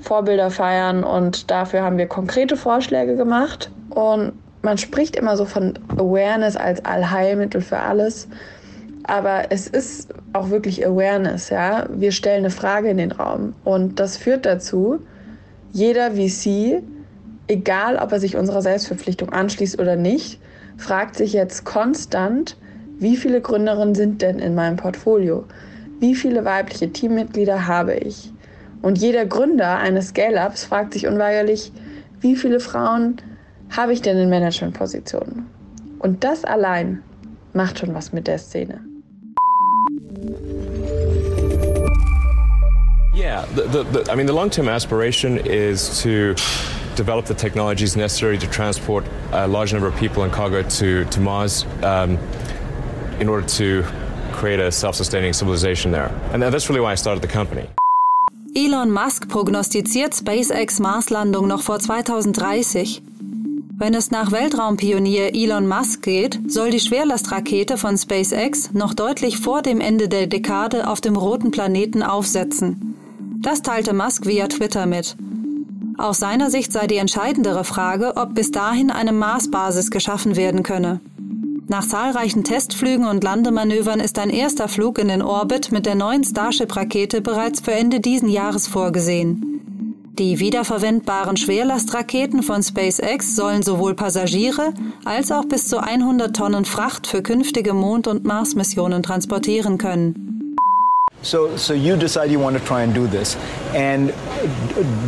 Vorbilder 0.00 0.50
feiern. 0.50 1.02
Und 1.02 1.50
dafür 1.50 1.80
haben 1.80 1.96
wir 1.96 2.08
konkrete 2.08 2.58
Vorschläge 2.58 3.16
gemacht. 3.16 3.70
Und 3.88 4.34
man 4.60 4.76
spricht 4.76 5.16
immer 5.16 5.38
so 5.38 5.46
von 5.46 5.78
Awareness 5.96 6.56
als 6.56 6.84
Allheilmittel 6.84 7.62
für 7.62 7.78
alles. 7.78 8.28
Aber 9.04 9.44
es 9.50 9.66
ist 9.66 10.14
auch 10.32 10.50
wirklich 10.50 10.84
Awareness, 10.86 11.50
ja. 11.50 11.86
Wir 11.90 12.10
stellen 12.10 12.40
eine 12.40 12.50
Frage 12.50 12.88
in 12.88 12.96
den 12.96 13.12
Raum 13.12 13.54
und 13.64 14.00
das 14.00 14.16
führt 14.16 14.46
dazu, 14.46 15.00
jeder 15.72 16.12
VC, 16.12 16.82
egal 17.46 17.96
ob 17.96 18.12
er 18.12 18.20
sich 18.20 18.36
unserer 18.36 18.62
Selbstverpflichtung 18.62 19.30
anschließt 19.30 19.78
oder 19.78 19.96
nicht, 19.96 20.40
fragt 20.78 21.16
sich 21.16 21.34
jetzt 21.34 21.64
konstant, 21.64 22.56
wie 22.98 23.16
viele 23.16 23.40
Gründerinnen 23.40 23.94
sind 23.94 24.22
denn 24.22 24.38
in 24.38 24.54
meinem 24.54 24.76
Portfolio? 24.76 25.44
Wie 26.00 26.14
viele 26.14 26.44
weibliche 26.44 26.90
Teammitglieder 26.90 27.66
habe 27.66 27.94
ich? 27.94 28.32
Und 28.80 28.98
jeder 28.98 29.26
Gründer 29.26 29.78
eines 29.78 30.08
Scale-Ups 30.08 30.64
fragt 30.64 30.94
sich 30.94 31.06
unweigerlich, 31.06 31.72
wie 32.20 32.36
viele 32.36 32.60
Frauen 32.60 33.16
habe 33.70 33.92
ich 33.92 34.00
denn 34.00 34.16
in 34.16 34.30
Managementpositionen? 34.30 35.46
Und 35.98 36.24
das 36.24 36.44
allein 36.44 37.02
macht 37.52 37.78
schon 37.78 37.94
was 37.94 38.12
mit 38.12 38.26
der 38.26 38.38
Szene. 38.38 38.80
Yeah, 43.14 43.44
the, 43.46 43.62
the, 43.62 43.82
the, 43.84 44.12
I 44.12 44.16
mean, 44.16 44.26
the 44.26 44.32
long 44.32 44.50
term 44.50 44.68
aspiration 44.68 45.38
is 45.38 46.02
to 46.02 46.34
develop 46.96 47.26
the 47.26 47.34
technologies 47.34 47.96
necessary 47.96 48.38
to 48.38 48.46
transport 48.50 49.04
a 49.32 49.46
large 49.46 49.72
number 49.72 49.86
of 49.86 49.94
people 49.96 50.24
and 50.24 50.32
cargo 50.32 50.62
to, 50.62 51.04
to 51.04 51.20
Mars 51.20 51.64
um, 51.82 52.18
in 53.20 53.28
order 53.28 53.46
to 53.46 53.84
create 54.32 54.58
a 54.58 54.72
self 54.72 54.96
sustaining 54.96 55.32
civilization 55.32 55.92
there. 55.92 56.10
And 56.32 56.42
that's 56.42 56.68
really 56.68 56.80
why 56.80 56.92
I 56.92 56.96
started 56.96 57.22
the 57.22 57.28
company. 57.28 57.68
Elon 58.56 58.90
Musk 58.90 59.28
prognostiziert 59.28 60.14
SpaceX 60.14 60.80
Marslandung 60.80 61.46
noch 61.46 61.62
vor 61.62 61.78
2030. 61.78 63.00
Wenn 63.76 63.94
es 63.94 64.12
nach 64.12 64.30
Weltraumpionier 64.30 65.34
Elon 65.34 65.66
Musk 65.66 66.02
geht, 66.02 66.38
soll 66.48 66.70
die 66.70 66.78
Schwerlastrakete 66.78 67.76
von 67.76 67.98
SpaceX 67.98 68.72
noch 68.72 68.94
deutlich 68.94 69.38
vor 69.38 69.62
dem 69.62 69.80
Ende 69.80 70.08
der 70.08 70.28
Dekade 70.28 70.88
auf 70.88 71.00
dem 71.00 71.16
roten 71.16 71.50
Planeten 71.50 72.02
aufsetzen. 72.02 72.94
Das 73.44 73.60
teilte 73.60 73.92
Musk 73.92 74.24
via 74.24 74.48
Twitter 74.48 74.86
mit. 74.86 75.16
Aus 75.98 76.18
seiner 76.18 76.50
Sicht 76.50 76.72
sei 76.72 76.86
die 76.86 76.96
entscheidendere 76.96 77.62
Frage, 77.64 78.16
ob 78.16 78.34
bis 78.34 78.50
dahin 78.50 78.90
eine 78.90 79.12
Marsbasis 79.12 79.90
geschaffen 79.90 80.34
werden 80.34 80.62
könne. 80.62 81.02
Nach 81.68 81.86
zahlreichen 81.86 82.44
Testflügen 82.44 83.06
und 83.06 83.22
Landemanövern 83.22 84.00
ist 84.00 84.18
ein 84.18 84.30
erster 84.30 84.66
Flug 84.66 84.98
in 84.98 85.08
den 85.08 85.20
Orbit 85.20 85.72
mit 85.72 85.84
der 85.84 85.94
neuen 85.94 86.24
Starship-Rakete 86.24 87.20
bereits 87.20 87.60
für 87.60 87.72
Ende 87.72 88.00
diesen 88.00 88.30
Jahres 88.30 88.66
vorgesehen. 88.66 90.00
Die 90.18 90.40
wiederverwendbaren 90.40 91.36
Schwerlastraketen 91.36 92.42
von 92.42 92.62
SpaceX 92.62 93.36
sollen 93.36 93.62
sowohl 93.62 93.92
Passagiere 93.92 94.72
als 95.04 95.30
auch 95.30 95.44
bis 95.44 95.68
zu 95.68 95.82
100 95.82 96.34
Tonnen 96.34 96.64
Fracht 96.64 97.06
für 97.06 97.20
künftige 97.22 97.74
Mond- 97.74 98.06
und 98.06 98.24
Marsmissionen 98.24 99.02
transportieren 99.02 99.76
können. 99.76 100.23
So, 101.24 101.56
so 101.56 101.72
you 101.72 101.96
decide 101.96 102.30
you 102.30 102.38
want 102.38 102.58
to 102.58 102.64
try 102.64 102.82
and 102.82 102.92
do 102.92 103.06
this, 103.06 103.34
and 103.74 104.12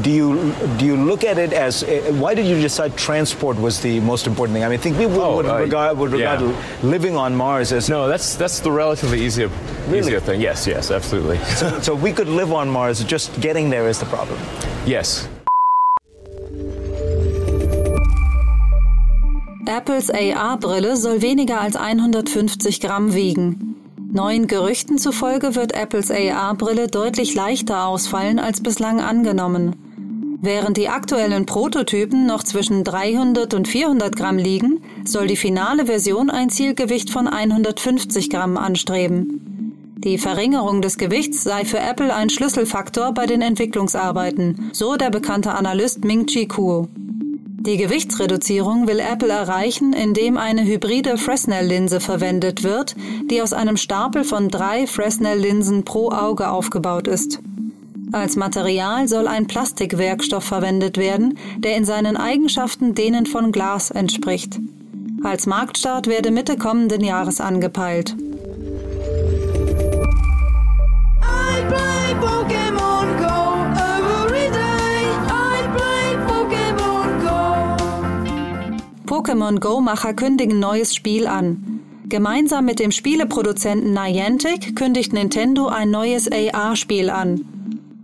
do 0.02 0.10
you 0.10 0.54
do 0.78 0.86
you 0.86 0.96
look 0.96 1.24
at 1.24 1.36
it 1.36 1.52
as 1.52 1.84
why 2.18 2.34
did 2.34 2.46
you 2.46 2.58
decide 2.60 2.96
transport 2.96 3.60
was 3.60 3.80
the 3.82 4.00
most 4.00 4.26
important 4.26 4.54
thing? 4.54 4.64
I 4.64 4.68
mean, 4.68 4.78
I 4.78 4.82
think 4.82 4.96
people 4.96 5.20
oh, 5.20 5.36
would, 5.36 5.46
uh, 5.46 5.58
regard, 5.58 5.98
would 5.98 6.12
regard 6.12 6.40
yeah. 6.40 6.62
living 6.82 7.16
on 7.16 7.36
Mars 7.36 7.70
as 7.70 7.90
no. 7.90 8.08
That's 8.08 8.34
that's 8.34 8.60
the 8.60 8.72
relatively 8.72 9.20
easier 9.20 9.48
really? 9.88 9.98
easier 9.98 10.20
thing. 10.20 10.40
Yes, 10.40 10.66
yes, 10.66 10.90
absolutely. 10.90 11.38
so, 11.54 11.80
so 11.86 11.94
we 11.94 12.12
could 12.12 12.28
live 12.28 12.50
on 12.50 12.70
Mars. 12.70 13.04
Just 13.04 13.38
getting 13.40 13.68
there 13.68 13.86
is 13.86 13.98
the 13.98 14.06
problem. 14.06 14.38
Yes. 14.86 15.28
Apples 19.68 20.10
AR-Brille 20.10 20.96
soll 20.96 21.20
weniger 21.20 21.58
als 21.58 21.74
150 21.74 22.78
Gramm 22.78 23.12
wiegen. 23.12 23.65
Neuen 24.16 24.46
Gerüchten 24.46 24.96
zufolge 24.96 25.56
wird 25.56 25.74
Apples 25.74 26.10
AR-Brille 26.10 26.88
deutlich 26.88 27.34
leichter 27.34 27.86
ausfallen 27.86 28.38
als 28.38 28.62
bislang 28.62 29.02
angenommen. 29.02 29.76
Während 30.40 30.78
die 30.78 30.88
aktuellen 30.88 31.44
Prototypen 31.44 32.24
noch 32.24 32.42
zwischen 32.42 32.82
300 32.82 33.52
und 33.52 33.68
400 33.68 34.16
Gramm 34.16 34.38
liegen, 34.38 34.80
soll 35.04 35.26
die 35.26 35.36
finale 35.36 35.84
Version 35.84 36.30
ein 36.30 36.48
Zielgewicht 36.48 37.10
von 37.10 37.28
150 37.28 38.30
Gramm 38.30 38.56
anstreben. 38.56 39.92
Die 39.98 40.16
Verringerung 40.16 40.80
des 40.80 40.96
Gewichts 40.96 41.44
sei 41.44 41.66
für 41.66 41.78
Apple 41.78 42.14
ein 42.14 42.30
Schlüsselfaktor 42.30 43.12
bei 43.12 43.26
den 43.26 43.42
Entwicklungsarbeiten, 43.42 44.70
so 44.72 44.96
der 44.96 45.10
bekannte 45.10 45.52
Analyst 45.52 46.06
Ming-Chi 46.06 46.48
Kuo. 46.48 46.88
Die 47.66 47.76
Gewichtsreduzierung 47.76 48.86
will 48.86 49.00
Apple 49.00 49.28
erreichen, 49.28 49.92
indem 49.92 50.36
eine 50.36 50.64
hybride 50.64 51.18
Fresnel-Linse 51.18 51.98
verwendet 51.98 52.62
wird, 52.62 52.94
die 53.28 53.42
aus 53.42 53.52
einem 53.52 53.76
Stapel 53.76 54.22
von 54.22 54.50
drei 54.50 54.86
Fresnel-Linsen 54.86 55.84
pro 55.84 56.10
Auge 56.10 56.48
aufgebaut 56.48 57.08
ist. 57.08 57.40
Als 58.12 58.36
Material 58.36 59.08
soll 59.08 59.26
ein 59.26 59.48
Plastikwerkstoff 59.48 60.44
verwendet 60.44 60.96
werden, 60.96 61.38
der 61.58 61.76
in 61.76 61.84
seinen 61.84 62.16
Eigenschaften 62.16 62.94
denen 62.94 63.26
von 63.26 63.50
Glas 63.50 63.90
entspricht. 63.90 64.60
Als 65.24 65.46
Marktstart 65.46 66.06
werde 66.06 66.30
Mitte 66.30 66.56
kommenden 66.56 67.02
Jahres 67.02 67.40
angepeilt. 67.40 68.14
Pokémon 79.06 79.60
Go-Macher 79.60 80.14
kündigen 80.14 80.58
neues 80.58 80.92
Spiel 80.92 81.28
an. 81.28 81.80
Gemeinsam 82.08 82.64
mit 82.64 82.80
dem 82.80 82.90
Spieleproduzenten 82.90 83.92
Niantic 83.92 84.74
kündigt 84.74 85.12
Nintendo 85.12 85.68
ein 85.68 85.90
neues 85.90 86.28
AR-Spiel 86.30 87.10
an. 87.10 87.44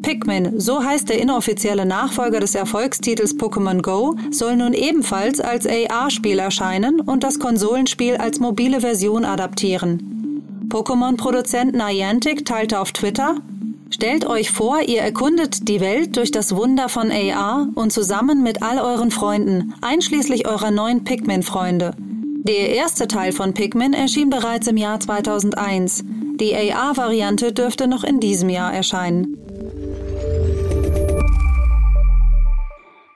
Pikmin, 0.02 0.61
so 0.61 0.82
heißt 0.82 1.09
der 1.09 1.21
inoffizielle 1.21 1.87
Nachfolger 1.87 2.38
des 2.38 2.54
Erfolgstitels 2.54 3.37
Pokémon 3.37 3.82
Go, 3.82 4.16
soll 4.30 4.56
nun 4.56 4.75
ebenfalls 4.75 5.40
als 5.40 5.66
AR-Spiel 5.66 6.38
erscheinen 6.38 7.00
und 7.00 7.25
das 7.25 7.40
Konsolenspiel 7.40 8.16
als 8.16 8.38
mobile 8.38 8.80
Version 8.80 9.25
adaptieren. 9.25 10.68
Pokémon-Produzent 10.68 11.75
Niantic 11.75 12.44
teilte 12.44 12.78
auf 12.78 12.92
Twitter, 12.92 13.37
Stellt 13.92 14.25
euch 14.25 14.50
vor, 14.50 14.80
ihr 14.80 15.02
erkundet 15.02 15.68
die 15.68 15.82
Welt 15.82 16.16
durch 16.16 16.30
das 16.30 16.56
Wunder 16.56 16.88
von 16.88 17.11
AR 17.12 17.68
und 17.75 17.92
zusammen 17.92 18.42
mit 18.42 18.62
all 18.62 18.78
euren 18.78 19.11
Freunden, 19.11 19.75
einschließlich 19.82 20.49
eurer 20.49 20.70
neuen 20.70 21.04
Pikmin-Freunde. 21.04 21.92
Der 21.99 22.70
erste 22.70 23.06
Teil 23.06 23.32
von 23.32 23.52
Pikmin 23.52 23.92
erschien 23.92 24.30
bereits 24.30 24.66
im 24.66 24.78
Jahr 24.78 24.99
2001. 24.99 26.04
Die 26.40 26.54
AR-Variante 26.54 27.52
dürfte 27.52 27.87
noch 27.87 28.02
in 28.02 28.18
diesem 28.18 28.49
Jahr 28.49 28.72
erscheinen. 28.72 29.37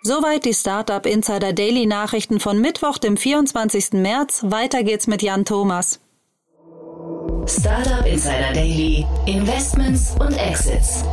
Soweit 0.02 0.44
die 0.44 0.54
Startup 0.54 1.04
Insider 1.06 1.54
Daily 1.54 1.86
Nachrichten 1.86 2.38
von 2.38 2.60
Mittwoch, 2.60 2.98
dem 2.98 3.16
24. 3.16 3.94
März. 3.94 4.44
Weiter 4.46 4.82
geht's 4.82 5.06
mit 5.06 5.22
Jan 5.22 5.46
Thomas. 5.46 6.00
Startup 7.48 8.04
Insider 8.04 8.52
Daily, 8.52 9.06
Investments 9.26 10.16
und 10.18 10.36
Exits. 10.36 11.04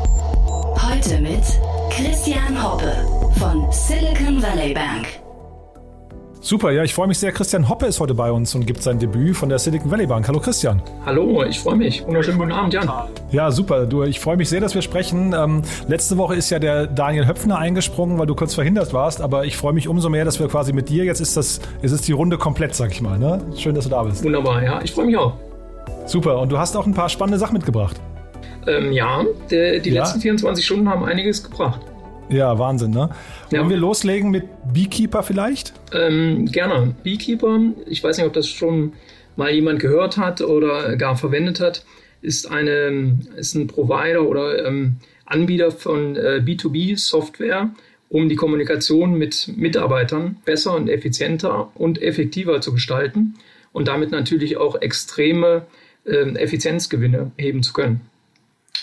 Heute 0.77 1.21
mit 1.21 1.43
Christian 1.91 2.61
Hoppe 2.61 2.91
von 3.37 3.71
Silicon 3.71 4.41
Valley 4.41 4.73
Bank. 4.73 5.05
Super, 6.41 6.71
ja, 6.71 6.83
ich 6.83 6.93
freue 6.93 7.07
mich 7.07 7.19
sehr. 7.19 7.31
Christian 7.31 7.69
Hoppe 7.69 7.85
ist 7.85 7.99
heute 7.99 8.15
bei 8.15 8.31
uns 8.31 8.55
und 8.55 8.65
gibt 8.65 8.81
sein 8.81 8.97
Debüt 8.97 9.37
von 9.37 9.47
der 9.47 9.59
Silicon 9.59 9.91
Valley 9.91 10.07
Bank. 10.07 10.27
Hallo 10.27 10.39
Christian. 10.39 10.81
Hallo, 11.05 11.43
ich 11.43 11.59
freue 11.59 11.75
mich. 11.75 12.03
Wunderschönen 12.07 12.39
guten 12.39 12.51
Abend, 12.51 12.73
Jan. 12.73 12.89
Ja, 13.29 13.51
super. 13.51 13.85
Du, 13.85 14.01
ich 14.01 14.19
freue 14.19 14.35
mich 14.35 14.49
sehr, 14.49 14.59
dass 14.59 14.73
wir 14.73 14.81
sprechen. 14.81 15.35
Ähm, 15.37 15.61
letzte 15.87 16.17
Woche 16.17 16.33
ist 16.33 16.49
ja 16.49 16.57
der 16.57 16.87
Daniel 16.87 17.27
Höpfner 17.27 17.59
eingesprungen, 17.59 18.17
weil 18.17 18.25
du 18.25 18.33
kurz 18.33 18.55
verhindert 18.55 18.91
warst. 18.91 19.21
Aber 19.21 19.45
ich 19.45 19.55
freue 19.55 19.73
mich 19.73 19.87
umso 19.87 20.09
mehr, 20.09 20.25
dass 20.25 20.39
wir 20.39 20.47
quasi 20.47 20.73
mit 20.73 20.89
dir, 20.89 21.05
jetzt 21.05 21.21
ist 21.21 21.37
das, 21.37 21.61
jetzt 21.83 21.91
ist 21.91 22.07
die 22.07 22.13
Runde 22.13 22.39
komplett, 22.39 22.73
sag 22.73 22.91
ich 22.91 23.01
mal. 23.01 23.19
Ne? 23.19 23.39
Schön, 23.55 23.75
dass 23.75 23.83
du 23.83 23.91
da 23.91 24.01
bist. 24.01 24.23
Wunderbar, 24.23 24.63
ja. 24.63 24.81
Ich 24.81 24.91
freue 24.93 25.05
mich 25.05 25.15
auch. 25.15 25.33
Super. 26.05 26.39
Und 26.39 26.51
du 26.51 26.57
hast 26.57 26.75
auch 26.75 26.85
ein 26.85 26.93
paar 26.93 27.09
spannende 27.09 27.39
Sachen 27.39 27.53
mitgebracht. 27.53 27.99
Ähm, 28.67 28.91
ja, 28.91 29.25
der, 29.49 29.79
die 29.79 29.91
ja? 29.91 30.03
letzten 30.03 30.21
24 30.21 30.65
Stunden 30.65 30.89
haben 30.89 31.03
einiges 31.03 31.43
gebracht. 31.43 31.81
Ja, 32.29 32.57
Wahnsinn, 32.57 32.91
ne? 32.91 33.09
Ja. 33.51 33.59
Wollen 33.59 33.69
wir 33.69 33.77
loslegen 33.77 34.31
mit 34.31 34.45
Beekeeper 34.73 35.23
vielleicht? 35.23 35.73
Ähm, 35.93 36.45
gerne. 36.45 36.95
Beekeeper, 37.03 37.59
ich 37.85 38.03
weiß 38.03 38.17
nicht, 38.17 38.25
ob 38.25 38.33
das 38.33 38.47
schon 38.47 38.93
mal 39.35 39.51
jemand 39.51 39.79
gehört 39.79 40.17
hat 40.17 40.41
oder 40.41 40.95
gar 40.95 41.15
verwendet 41.15 41.59
hat, 41.59 41.85
ist, 42.21 42.49
eine, 42.49 43.17
ist 43.35 43.55
ein 43.55 43.67
Provider 43.67 44.23
oder 44.23 44.65
ähm, 44.65 44.95
Anbieter 45.25 45.71
von 45.71 46.15
äh, 46.15 46.41
B2B-Software, 46.43 47.69
um 48.09 48.29
die 48.29 48.35
Kommunikation 48.35 49.17
mit 49.17 49.51
Mitarbeitern 49.55 50.37
besser 50.45 50.75
und 50.75 50.89
effizienter 50.89 51.71
und 51.75 52.01
effektiver 52.01 52.61
zu 52.61 52.73
gestalten 52.73 53.35
und 53.73 53.87
damit 53.87 54.11
natürlich 54.11 54.57
auch 54.57 54.81
extreme 54.81 55.63
Effizienzgewinne 56.05 57.31
heben 57.37 57.63
zu 57.63 57.73
können. 57.73 58.01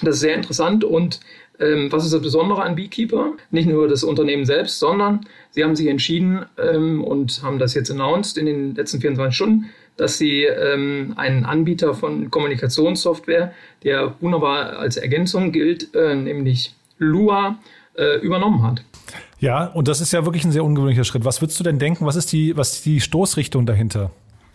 Das 0.03 0.17
ist 0.17 0.21
sehr 0.21 0.35
interessant 0.35 0.85
und 0.85 1.21
ähm, 1.61 1.93
was 1.93 2.05
ist 2.05 2.15
das 2.15 2.23
Besondere 2.23 2.63
an 2.63 2.75
Beekeeper? 2.75 3.35
Nicht 3.51 3.69
nur 3.69 3.87
das 3.87 4.03
Unternehmen 4.03 4.47
selbst, 4.47 4.79
sondern 4.79 5.27
sie 5.51 5.63
haben 5.63 5.77
sich 5.77 5.89
entschieden 5.89 6.47
ähm, 6.59 7.05
und 7.05 7.43
haben 7.43 7.59
das 7.59 7.75
jetzt 7.75 7.91
announced 7.91 8.39
in 8.39 8.47
den 8.47 8.75
letzten 8.75 9.01
24 9.01 9.37
Stunden, 9.37 9.67
dass 9.97 10.17
sie 10.17 10.45
ähm, 10.45 11.13
einen 11.17 11.45
Anbieter 11.45 11.93
von 11.95 12.31
Kommunikationssoftware, 12.31 13.53
der 13.85 14.15
wunderbar 14.21 14.79
als 14.79 14.97
Ergänzung 14.97 15.53
gilt, 15.53 15.95
äh, 15.95 16.15
nämlich 16.15 16.75
Lua, 16.99 17.59
äh, 17.95 18.19
übernommen 18.21 18.63
hat. 18.63 18.83
Ja, 19.39 19.67
und 19.67 19.89
das 19.89 20.01
ist 20.01 20.13
ja 20.13 20.25
wirklich 20.25 20.45
ein 20.45 20.53
sehr 20.53 20.65
ungewöhnlicher 20.65 21.05
Schritt. 21.05 21.25
Was 21.25 21.43
würdest 21.43 21.59
du 21.61 21.65
denn 21.65 21.79
denken? 21.79 22.07
Was 22.07 22.17
ist 22.17 22.33
die, 22.33 22.57
was 22.57 22.75
ist 22.75 22.87
die 22.87 23.01
Stoßrichtung 23.01 23.67
dahinter? 23.67 24.11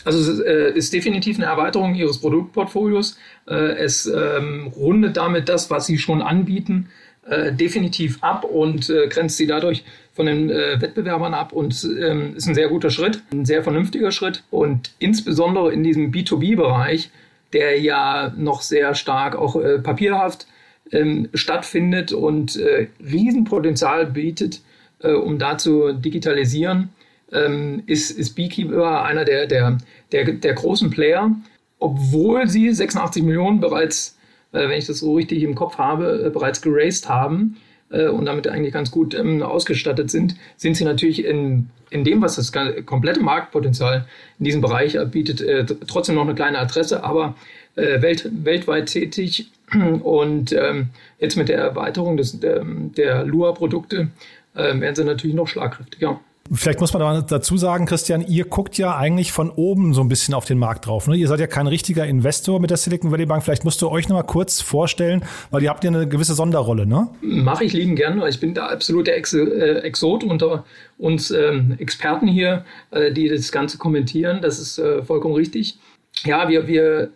Also 0.06 0.20
es 0.20 0.28
ist, 0.28 0.46
äh, 0.46 0.72
ist, 0.72 0.94
definitiv 0.94 1.38
eine 1.38 1.48
Erweiterung 1.48 1.96
ihres 1.96 2.20
Produktportfolios. 2.20 3.18
Äh, 3.48 3.56
es 3.78 4.06
ähm, 4.06 4.72
rundet 4.76 5.18
damit 5.18 5.50
das, 5.50 5.70
was 5.70 5.88
sie 5.88 5.98
schon 5.98 6.22
anbieten, 6.22 6.90
äh, 7.28 7.52
definitiv 7.52 8.22
ab 8.22 8.44
und 8.44 8.88
äh, 8.92 9.08
grenzt 9.08 9.38
sie 9.38 9.48
dadurch 9.48 9.84
von 10.14 10.28
den 10.28 10.52
äh, 10.52 10.80
Wettbewerbern 10.80 11.34
ab 11.34 11.54
und 11.54 11.84
ähm, 12.00 12.36
ist 12.36 12.48
ein 12.48 12.54
sehr 12.54 12.68
guter 12.68 12.92
Schritt, 12.92 13.24
ein 13.34 13.46
sehr 13.46 13.64
vernünftiger 13.64 14.12
Schritt 14.12 14.44
und 14.52 14.92
insbesondere 15.00 15.74
in 15.74 15.84
diesem 15.84 16.12
B2B-Bereich, 16.12 17.10
der 17.52 17.82
ja 17.82 18.32
noch 18.38 18.62
sehr 18.62 18.94
stark 18.94 19.36
auch 19.36 19.56
äh, 19.56 19.80
papierhaft 19.80 20.46
ähm, 20.92 21.30
stattfindet 21.34 22.14
und 22.14 22.60
Riesenpotenzial 23.04 24.06
bietet, 24.06 24.62
um 25.00 25.40
da 25.40 25.58
zu 25.58 25.94
digitalisieren 25.94 26.90
ähm, 27.32 27.84
ist, 27.86 28.12
ist 28.12 28.36
Beekeeper 28.36 29.03
einer 29.03 29.25
der, 29.25 29.48
der, 29.48 29.77
der, 30.12 30.32
der 30.34 30.53
großen 30.53 30.89
Player, 30.89 31.32
obwohl 31.79 32.48
sie 32.48 32.72
86 32.72 33.24
Millionen 33.24 33.60
bereits, 33.60 34.17
äh, 34.51 34.70
wenn 34.70 34.77
ich 34.77 34.88
das 34.88 35.00
so 35.00 35.13
richtig 35.15 35.44
im 35.44 35.55
Kopf 35.55 35.77
habe, 35.77 36.25
äh, 36.25 36.29
bereits 36.29 36.62
geraced 36.62 37.10
haben 37.10 37.58
äh, 37.89 38.08
und 38.08 38.25
damit 38.25 38.48
eigentlich 38.48 38.74
ganz 38.74 38.91
gut 38.91 39.13
ähm, 39.13 39.41
ausgestattet 39.41 40.12
sind, 40.12 40.36
sind 40.58 40.75
sie 40.75 40.86
natürlich 40.86 41.25
in, 41.25 41.70
in 41.89 42.03
dem, 42.03 42.22
was 42.22 42.36
das 42.36 42.51
komplette 42.86 43.22
Marktpotenzial 43.22 44.05
in 44.39 44.46
diesem 44.46 44.62
Bereich 44.62 44.98
bietet, 45.12 45.41
äh, 45.41 45.65
trotzdem 45.88 46.15
noch 46.15 46.24
eine 46.24 46.36
kleine 46.36 46.60
Adresse, 46.60 47.03
aber 47.03 47.36
äh, 47.75 48.01
welt, 48.01 48.29
weltweit 48.44 48.88
tätig. 48.88 49.51
Und 50.03 50.53
ähm, 50.53 50.90
jetzt 51.20 51.38
mit 51.38 51.50
der 51.50 51.57
Erweiterung 51.57 52.18
des, 52.18 52.40
der, 52.40 52.64
der 52.64 53.25
Lua-Produkte 53.25 54.09
äh, 54.53 54.79
werden 54.79 54.96
sie 54.96 55.03
natürlich 55.03 55.35
noch 55.35 55.48
schlagkräftiger. 55.48 56.20
Vielleicht 56.51 56.79
muss 56.79 56.94
man 56.94 57.01
da 57.01 57.22
dazu 57.22 57.58
sagen, 57.58 57.88
Christian, 57.88 58.22
ihr 58.27 58.46
guckt 58.46 58.77
ja 58.77 58.96
eigentlich 58.96 59.31
von 59.31 59.50
oben 59.50 59.96
so 59.96 60.01
ein 60.01 60.08
bisschen 60.08 60.36
auf 60.36 60.46
den 60.46 60.60
Markt 60.60 60.86
drauf. 60.86 61.08
Ne? 61.08 61.16
Ihr 61.16 61.27
seid 61.27 61.40
ja 61.40 61.48
kein 61.48 61.66
richtiger 61.66 62.05
Investor 62.05 62.60
mit 62.60 62.70
der 62.70 62.77
Silicon 62.77 63.12
Valley 63.12 63.25
Bank. 63.25 63.44
Vielleicht 63.44 63.64
musst 63.64 63.81
du 63.81 63.90
euch 63.90 64.10
noch 64.10 64.16
mal 64.16 64.24
kurz 64.24 64.62
vorstellen, 64.62 65.24
weil 65.50 65.64
ihr 65.64 65.72
habt 65.72 65.84
ja 65.84 65.90
eine 65.90 66.08
gewisse 66.08 66.36
Sonderrolle, 66.36 66.86
ne? 66.86 67.08
Mache 67.22 67.64
ich 67.64 67.74
lieben 67.74 67.96
gern, 67.96 68.22
weil 68.22 68.29
ich 68.29 68.40
bin 68.40 68.53
der 68.53 68.70
absolute 68.70 69.12
Ex 69.14 69.34
äh, 69.34 69.79
Exot 69.79 70.24
unter 70.24 70.66
uns 71.00 71.31
ähm, 71.31 71.77
Experten 71.79 72.27
hier, 72.27 72.64
äh, 72.92 73.12
die 73.12 73.27
das 73.27 73.51
Ganze 73.51 73.79
kommentieren. 73.79 74.40
Das 74.44 74.60
ist 74.60 74.77
äh, 74.77 75.01
vollkommen 75.01 75.34
richtig. 75.34 75.79
Ja, 76.25 76.48
wir, 76.48 76.68
wir 76.68 77.10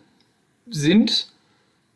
sind 0.68 1.28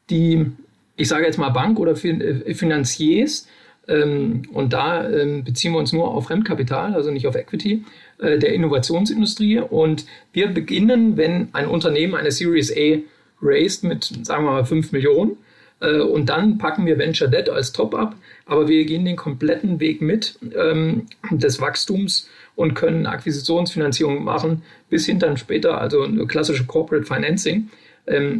die, 0.08 0.52
ich 0.96 1.08
sage 1.08 1.24
jetzt 1.24 1.38
mal 1.38 1.50
Bank 1.50 1.80
oder 1.80 1.96
fin 1.96 2.20
äh, 2.20 2.54
Finanziers, 2.54 3.48
und 3.86 4.72
da 4.72 5.08
ähm, 5.08 5.44
beziehen 5.44 5.72
wir 5.72 5.78
uns 5.78 5.92
nur 5.92 6.08
auf 6.08 6.26
Fremdkapital, 6.26 6.94
also 6.94 7.10
nicht 7.10 7.26
auf 7.26 7.36
Equity 7.36 7.84
äh, 8.18 8.38
der 8.38 8.54
Innovationsindustrie. 8.54 9.58
Und 9.60 10.06
wir 10.32 10.48
beginnen, 10.48 11.16
wenn 11.16 11.48
ein 11.52 11.66
Unternehmen 11.66 12.14
eine 12.14 12.30
Series 12.30 12.72
A 12.74 12.98
raised 13.42 13.84
mit, 13.84 14.04
sagen 14.22 14.44
wir 14.44 14.52
mal, 14.52 14.64
5 14.64 14.92
Millionen. 14.92 15.36
Äh, 15.80 16.00
und 16.00 16.30
dann 16.30 16.56
packen 16.56 16.86
wir 16.86 16.98
Venture 16.98 17.28
Debt 17.28 17.50
als 17.50 17.72
Top-up. 17.72 18.16
Aber 18.46 18.68
wir 18.68 18.84
gehen 18.86 19.04
den 19.04 19.16
kompletten 19.16 19.80
Weg 19.80 20.00
mit 20.00 20.38
ähm, 20.56 21.06
des 21.30 21.60
Wachstums 21.60 22.28
und 22.56 22.74
können 22.74 23.06
Akquisitionsfinanzierung 23.06 24.24
machen, 24.24 24.62
bis 24.88 25.04
hin 25.06 25.18
dann 25.18 25.36
später, 25.36 25.78
also 25.80 26.02
eine 26.02 26.26
klassische 26.26 26.64
Corporate 26.66 27.04
Financing. 27.04 27.68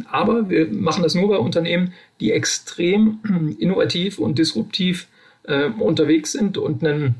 aber 0.09 0.49
wir 0.49 0.67
machen 0.67 1.03
das 1.03 1.15
nur 1.15 1.27
bei 1.27 1.37
Unternehmen, 1.37 1.91
die 2.21 2.31
extrem 2.31 3.19
innovativ 3.59 4.19
und 4.19 4.37
disruptiv 4.37 5.09
äh, 5.47 5.69
unterwegs 5.79 6.31
sind 6.31 6.57
und 6.57 6.85
einen, 6.85 7.15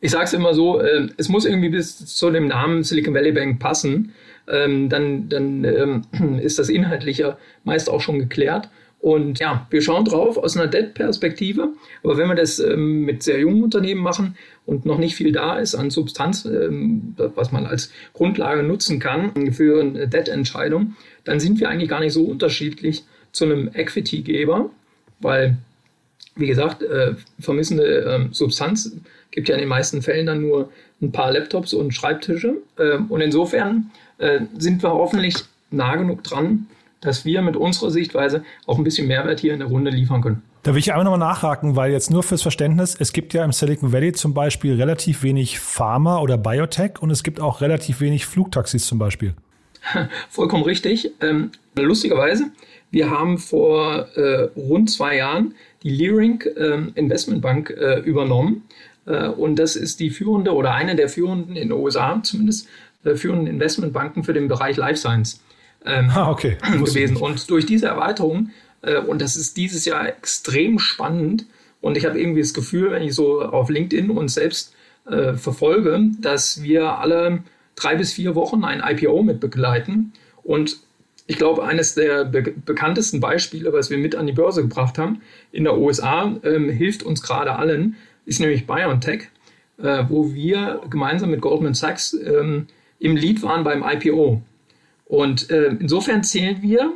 ich 0.00 0.10
sage 0.10 0.24
es 0.24 0.32
immer 0.32 0.54
so, 0.54 0.80
äh, 0.80 1.08
es 1.16 1.28
muss 1.28 1.44
irgendwie 1.44 1.68
bis 1.68 1.98
zu 2.16 2.30
dem 2.30 2.48
Namen 2.48 2.82
Silicon 2.82 3.14
Valley 3.14 3.32
Bank 3.32 3.60
passen, 3.60 4.12
ähm, 4.48 4.88
dann, 4.88 5.28
dann 5.28 5.64
ähm, 5.64 6.38
ist 6.42 6.58
das 6.58 6.68
inhaltlicher 6.68 7.38
meist 7.64 7.88
auch 7.88 8.00
schon 8.00 8.18
geklärt. 8.18 8.68
Und 9.02 9.40
ja, 9.40 9.66
wir 9.70 9.82
schauen 9.82 10.04
drauf 10.04 10.38
aus 10.38 10.56
einer 10.56 10.68
Debt-Perspektive. 10.68 11.70
Aber 12.04 12.16
wenn 12.18 12.28
wir 12.28 12.36
das 12.36 12.60
ähm, 12.60 13.04
mit 13.04 13.24
sehr 13.24 13.40
jungen 13.40 13.64
Unternehmen 13.64 14.00
machen 14.00 14.36
und 14.64 14.86
noch 14.86 14.98
nicht 14.98 15.16
viel 15.16 15.32
da 15.32 15.58
ist 15.58 15.74
an 15.74 15.90
Substanz, 15.90 16.44
ähm, 16.44 17.14
was 17.16 17.50
man 17.50 17.66
als 17.66 17.90
Grundlage 18.12 18.62
nutzen 18.62 19.00
kann 19.00 19.52
für 19.52 19.80
eine 19.80 20.06
Debt-Entscheidung, 20.06 20.94
dann 21.24 21.40
sind 21.40 21.58
wir 21.58 21.68
eigentlich 21.68 21.88
gar 21.88 21.98
nicht 21.98 22.12
so 22.12 22.24
unterschiedlich 22.24 23.02
zu 23.32 23.44
einem 23.44 23.70
Equity-Geber, 23.74 24.70
weil 25.18 25.56
wie 26.34 26.46
gesagt, 26.46 26.82
äh, 26.82 27.14
vermissende 27.38 28.04
äh, 28.04 28.28
Substanz 28.32 28.96
gibt 29.30 29.48
ja 29.48 29.54
in 29.54 29.60
den 29.60 29.68
meisten 29.68 30.02
Fällen 30.02 30.26
dann 30.26 30.42
nur 30.42 30.70
ein 31.00 31.12
paar 31.12 31.32
Laptops 31.32 31.74
und 31.74 31.92
Schreibtische. 31.92 32.56
Äh, 32.78 32.98
und 33.08 33.20
insofern 33.20 33.90
äh, 34.18 34.40
sind 34.56 34.82
wir 34.82 34.92
hoffentlich 34.92 35.36
nah 35.70 35.96
genug 35.96 36.22
dran, 36.22 36.66
dass 37.00 37.24
wir 37.24 37.42
mit 37.42 37.56
unserer 37.56 37.90
Sichtweise 37.90 38.44
auch 38.66 38.78
ein 38.78 38.84
bisschen 38.84 39.08
Mehrwert 39.08 39.40
hier 39.40 39.52
in 39.52 39.58
der 39.58 39.68
Runde 39.68 39.90
liefern 39.90 40.22
können. 40.22 40.42
Da 40.62 40.72
will 40.72 40.78
ich 40.78 40.92
einmal 40.92 41.04
nochmal 41.04 41.18
nachhaken, 41.18 41.74
weil 41.74 41.90
jetzt 41.90 42.12
nur 42.12 42.22
fürs 42.22 42.42
Verständnis, 42.42 42.94
es 42.96 43.12
gibt 43.12 43.34
ja 43.34 43.44
im 43.44 43.50
Silicon 43.50 43.92
Valley 43.92 44.12
zum 44.12 44.32
Beispiel 44.32 44.74
relativ 44.74 45.24
wenig 45.24 45.58
Pharma 45.58 46.20
oder 46.20 46.38
Biotech 46.38 47.02
und 47.02 47.10
es 47.10 47.24
gibt 47.24 47.40
auch 47.40 47.60
relativ 47.60 48.00
wenig 48.00 48.26
Flugtaxis 48.26 48.86
zum 48.86 48.98
Beispiel. 48.98 49.34
Vollkommen 50.30 50.62
richtig. 50.62 51.10
Lustigerweise, 51.74 52.50
wir 52.90 53.10
haben 53.10 53.38
vor 53.38 54.08
äh, 54.16 54.50
rund 54.56 54.90
zwei 54.90 55.16
Jahren 55.16 55.54
die 55.82 55.90
Leerink 55.90 56.48
ähm, 56.56 56.92
Investmentbank 56.94 57.70
äh, 57.70 58.00
übernommen. 58.00 58.64
Äh, 59.06 59.28
und 59.28 59.56
das 59.56 59.76
ist 59.76 60.00
die 60.00 60.10
führende 60.10 60.54
oder 60.54 60.74
eine 60.74 60.94
der 60.94 61.08
führenden 61.08 61.56
in 61.56 61.68
den 61.68 61.72
USA 61.72 62.20
zumindest 62.22 62.68
äh, 63.04 63.14
führenden 63.14 63.46
Investmentbanken 63.46 64.24
für 64.24 64.34
den 64.34 64.48
Bereich 64.48 64.76
Life 64.76 64.98
Science 64.98 65.40
ähm, 65.84 66.10
ah, 66.14 66.30
okay. 66.30 66.58
gewesen. 66.72 67.16
Und 67.16 67.48
durch 67.50 67.66
diese 67.66 67.86
Erweiterung, 67.86 68.50
äh, 68.82 68.98
und 68.98 69.22
das 69.22 69.36
ist 69.36 69.56
dieses 69.56 69.84
Jahr 69.84 70.06
extrem 70.06 70.78
spannend, 70.78 71.46
und 71.80 71.96
ich 71.96 72.06
habe 72.06 72.18
irgendwie 72.18 72.40
das 72.40 72.54
Gefühl, 72.54 72.92
wenn 72.92 73.02
ich 73.02 73.14
so 73.14 73.42
auf 73.42 73.68
LinkedIn 73.68 74.08
uns 74.10 74.34
selbst 74.34 74.72
äh, 75.10 75.34
verfolge, 75.34 76.10
dass 76.20 76.62
wir 76.62 76.98
alle 76.98 77.42
drei 77.74 77.96
bis 77.96 78.12
vier 78.12 78.36
Wochen 78.36 78.62
ein 78.62 78.80
IPO 78.86 79.22
mit 79.24 79.40
begleiten. 79.40 80.12
Und 80.44 80.78
ich 81.26 81.36
glaube, 81.36 81.64
eines 81.64 81.94
der 81.94 82.24
be 82.24 82.42
bekanntesten 82.42 83.20
Beispiele, 83.20 83.72
was 83.72 83.90
wir 83.90 83.98
mit 83.98 84.14
an 84.14 84.26
die 84.26 84.32
Börse 84.32 84.62
gebracht 84.62 84.98
haben 84.98 85.22
in 85.52 85.64
der 85.64 85.78
USA, 85.78 86.34
ähm, 86.42 86.68
hilft 86.68 87.02
uns 87.02 87.22
gerade 87.22 87.56
allen, 87.56 87.96
ist 88.26 88.40
nämlich 88.40 88.66
BioNTech, 88.66 89.28
äh, 89.78 90.04
wo 90.08 90.34
wir 90.34 90.80
gemeinsam 90.90 91.30
mit 91.30 91.40
Goldman 91.40 91.74
Sachs 91.74 92.14
ähm, 92.14 92.66
im 92.98 93.16
Lead 93.16 93.42
waren 93.42 93.64
beim 93.64 93.84
IPO. 93.84 94.42
Und 95.06 95.50
äh, 95.50 95.76
insofern 95.78 96.24
zählen 96.24 96.62
wir, 96.62 96.92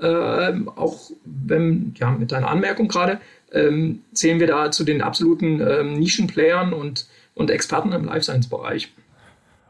äh, 0.00 0.52
auch 0.76 1.10
wenn, 1.24 1.94
ja, 1.98 2.10
mit 2.10 2.32
deiner 2.32 2.48
Anmerkung 2.48 2.88
gerade, 2.88 3.20
ähm, 3.52 4.02
zählen 4.12 4.40
wir 4.40 4.46
da 4.46 4.70
zu 4.70 4.84
den 4.84 5.02
absoluten 5.02 5.60
ähm, 5.60 5.94
Nischenplayern 5.94 6.72
und, 6.72 7.06
und 7.34 7.50
Experten 7.50 7.92
im 7.92 8.04
Life 8.04 8.22
Science-Bereich. 8.22 8.92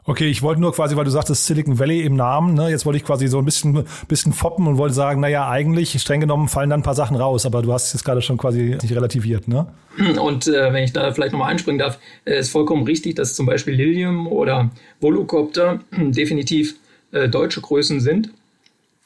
Okay, 0.05 0.29
ich 0.29 0.43
wollte 0.43 0.61
nur 0.61 0.73
quasi, 0.73 0.97
weil 0.97 1.05
du 1.05 1.11
sagtest 1.11 1.47
Silicon 1.47 1.79
Valley 1.79 2.01
im 2.01 2.17
Namen, 2.17 2.55
ne? 2.55 2.71
jetzt 2.71 2.87
wollte 2.87 2.97
ich 2.97 3.05
quasi 3.05 3.29
so 3.29 3.39
ein 3.39 3.45
bisschen, 3.45 3.85
bisschen 4.09 4.33
foppen 4.33 4.67
und 4.67 4.79
wollte 4.79 4.95
sagen, 4.95 5.21
naja, 5.21 5.49
eigentlich 5.49 6.01
streng 6.01 6.21
genommen 6.21 6.49
fallen 6.49 6.71
dann 6.71 6.81
ein 6.81 6.85
paar 6.85 6.95
Sachen 6.95 7.17
raus, 7.17 7.45
aber 7.45 7.63
du 7.63 7.73
hast 7.73 7.89
es 7.89 7.93
jetzt 7.93 8.05
gerade 8.05 8.23
schon 8.23 8.39
quasi 8.39 8.79
nicht 8.81 8.95
relativiert, 8.95 9.47
ne? 9.47 9.67
Und 10.21 10.47
äh, 10.47 10.73
wenn 10.73 10.85
ich 10.85 10.93
da 10.93 11.13
vielleicht 11.13 11.33
nochmal 11.33 11.51
einspringen 11.51 11.79
darf, 11.79 11.99
äh, 12.25 12.39
ist 12.39 12.51
vollkommen 12.51 12.85
richtig, 12.85 13.17
dass 13.17 13.35
zum 13.35 13.45
Beispiel 13.47 13.75
Lilium 13.75 14.27
oder 14.27 14.71
Volocopter 15.01 15.81
definitiv 15.93 16.77
äh, 17.13 17.29
deutsche 17.29 17.61
Größen 17.61 18.01
sind. 18.01 18.31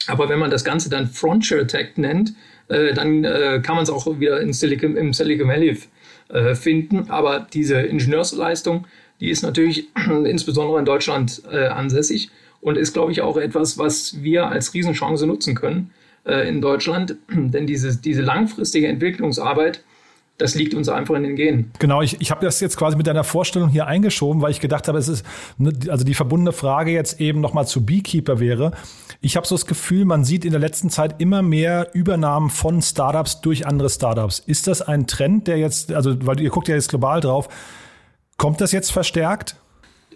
Aber 0.07 0.29
wenn 0.29 0.39
man 0.39 0.51
das 0.51 0.63
Ganze 0.63 0.89
dann 0.89 1.07
Frontier 1.07 1.67
Tech 1.67 1.97
nennt, 1.97 2.33
äh, 2.67 2.93
dann 2.93 3.23
äh, 3.23 3.59
kann 3.63 3.75
man 3.75 3.83
es 3.83 3.89
auch 3.89 4.19
wieder 4.19 4.39
in 4.41 4.53
Silicon, 4.53 4.95
im 4.95 5.13
Silicon 5.13 5.47
Valley 5.47 5.77
äh, 6.29 6.55
finden. 6.55 7.09
Aber 7.09 7.47
diese 7.51 7.81
Ingenieursleistung, 7.81 8.85
die 9.19 9.29
ist 9.29 9.43
natürlich 9.43 9.87
insbesondere 10.25 10.79
in 10.79 10.85
Deutschland 10.85 11.41
äh, 11.51 11.67
ansässig 11.67 12.29
und 12.61 12.77
ist, 12.77 12.93
glaube 12.93 13.11
ich, 13.11 13.21
auch 13.21 13.37
etwas, 13.37 13.77
was 13.77 14.23
wir 14.23 14.47
als 14.47 14.73
Riesenchance 14.73 15.25
nutzen 15.27 15.55
können 15.55 15.91
äh, 16.25 16.47
in 16.47 16.61
Deutschland. 16.61 17.15
Denn 17.29 17.67
diese, 17.67 17.97
diese 17.97 18.21
langfristige 18.21 18.87
Entwicklungsarbeit, 18.87 19.83
das 20.37 20.53
liegt 20.55 20.73
uns 20.73 20.89
einfach 20.89 21.15
in 21.15 21.23
den 21.23 21.35
Genen. 21.37 21.71
Genau, 21.79 22.01
ich, 22.01 22.19
ich 22.19 22.29
habe 22.29 22.45
das 22.45 22.59
jetzt 22.59 22.75
quasi 22.75 22.97
mit 22.97 23.07
deiner 23.07 23.23
Vorstellung 23.23 23.69
hier 23.69 23.87
eingeschoben, 23.87 24.41
weil 24.41 24.51
ich 24.51 24.59
gedacht 24.59 24.87
habe, 24.89 24.97
es 24.97 25.07
ist, 25.07 25.25
ne, 25.57 25.71
also 25.87 26.03
die 26.03 26.13
verbundene 26.13 26.51
Frage 26.51 26.91
jetzt 26.91 27.21
eben 27.21 27.39
nochmal 27.39 27.67
zu 27.67 27.85
Beekeeper 27.85 28.39
wäre. 28.39 28.71
Ich 29.21 29.37
habe 29.37 29.47
so 29.47 29.55
das 29.55 29.65
Gefühl, 29.65 30.03
man 30.03 30.25
sieht 30.25 30.43
in 30.43 30.51
der 30.51 30.59
letzten 30.59 30.89
Zeit 30.89 31.21
immer 31.21 31.41
mehr 31.41 31.91
Übernahmen 31.93 32.49
von 32.49 32.81
Startups 32.81 33.39
durch 33.39 33.65
andere 33.65 33.89
Startups. 33.89 34.39
Ist 34.39 34.67
das 34.67 34.81
ein 34.81 35.07
Trend, 35.07 35.47
der 35.47 35.57
jetzt, 35.57 35.93
also 35.93 36.15
weil 36.25 36.41
ihr 36.41 36.49
guckt 36.49 36.67
ja 36.67 36.75
jetzt 36.75 36.89
global 36.89 37.21
drauf, 37.21 37.47
Kommt 38.37 38.61
das 38.61 38.71
jetzt 38.71 38.91
verstärkt? 38.91 39.55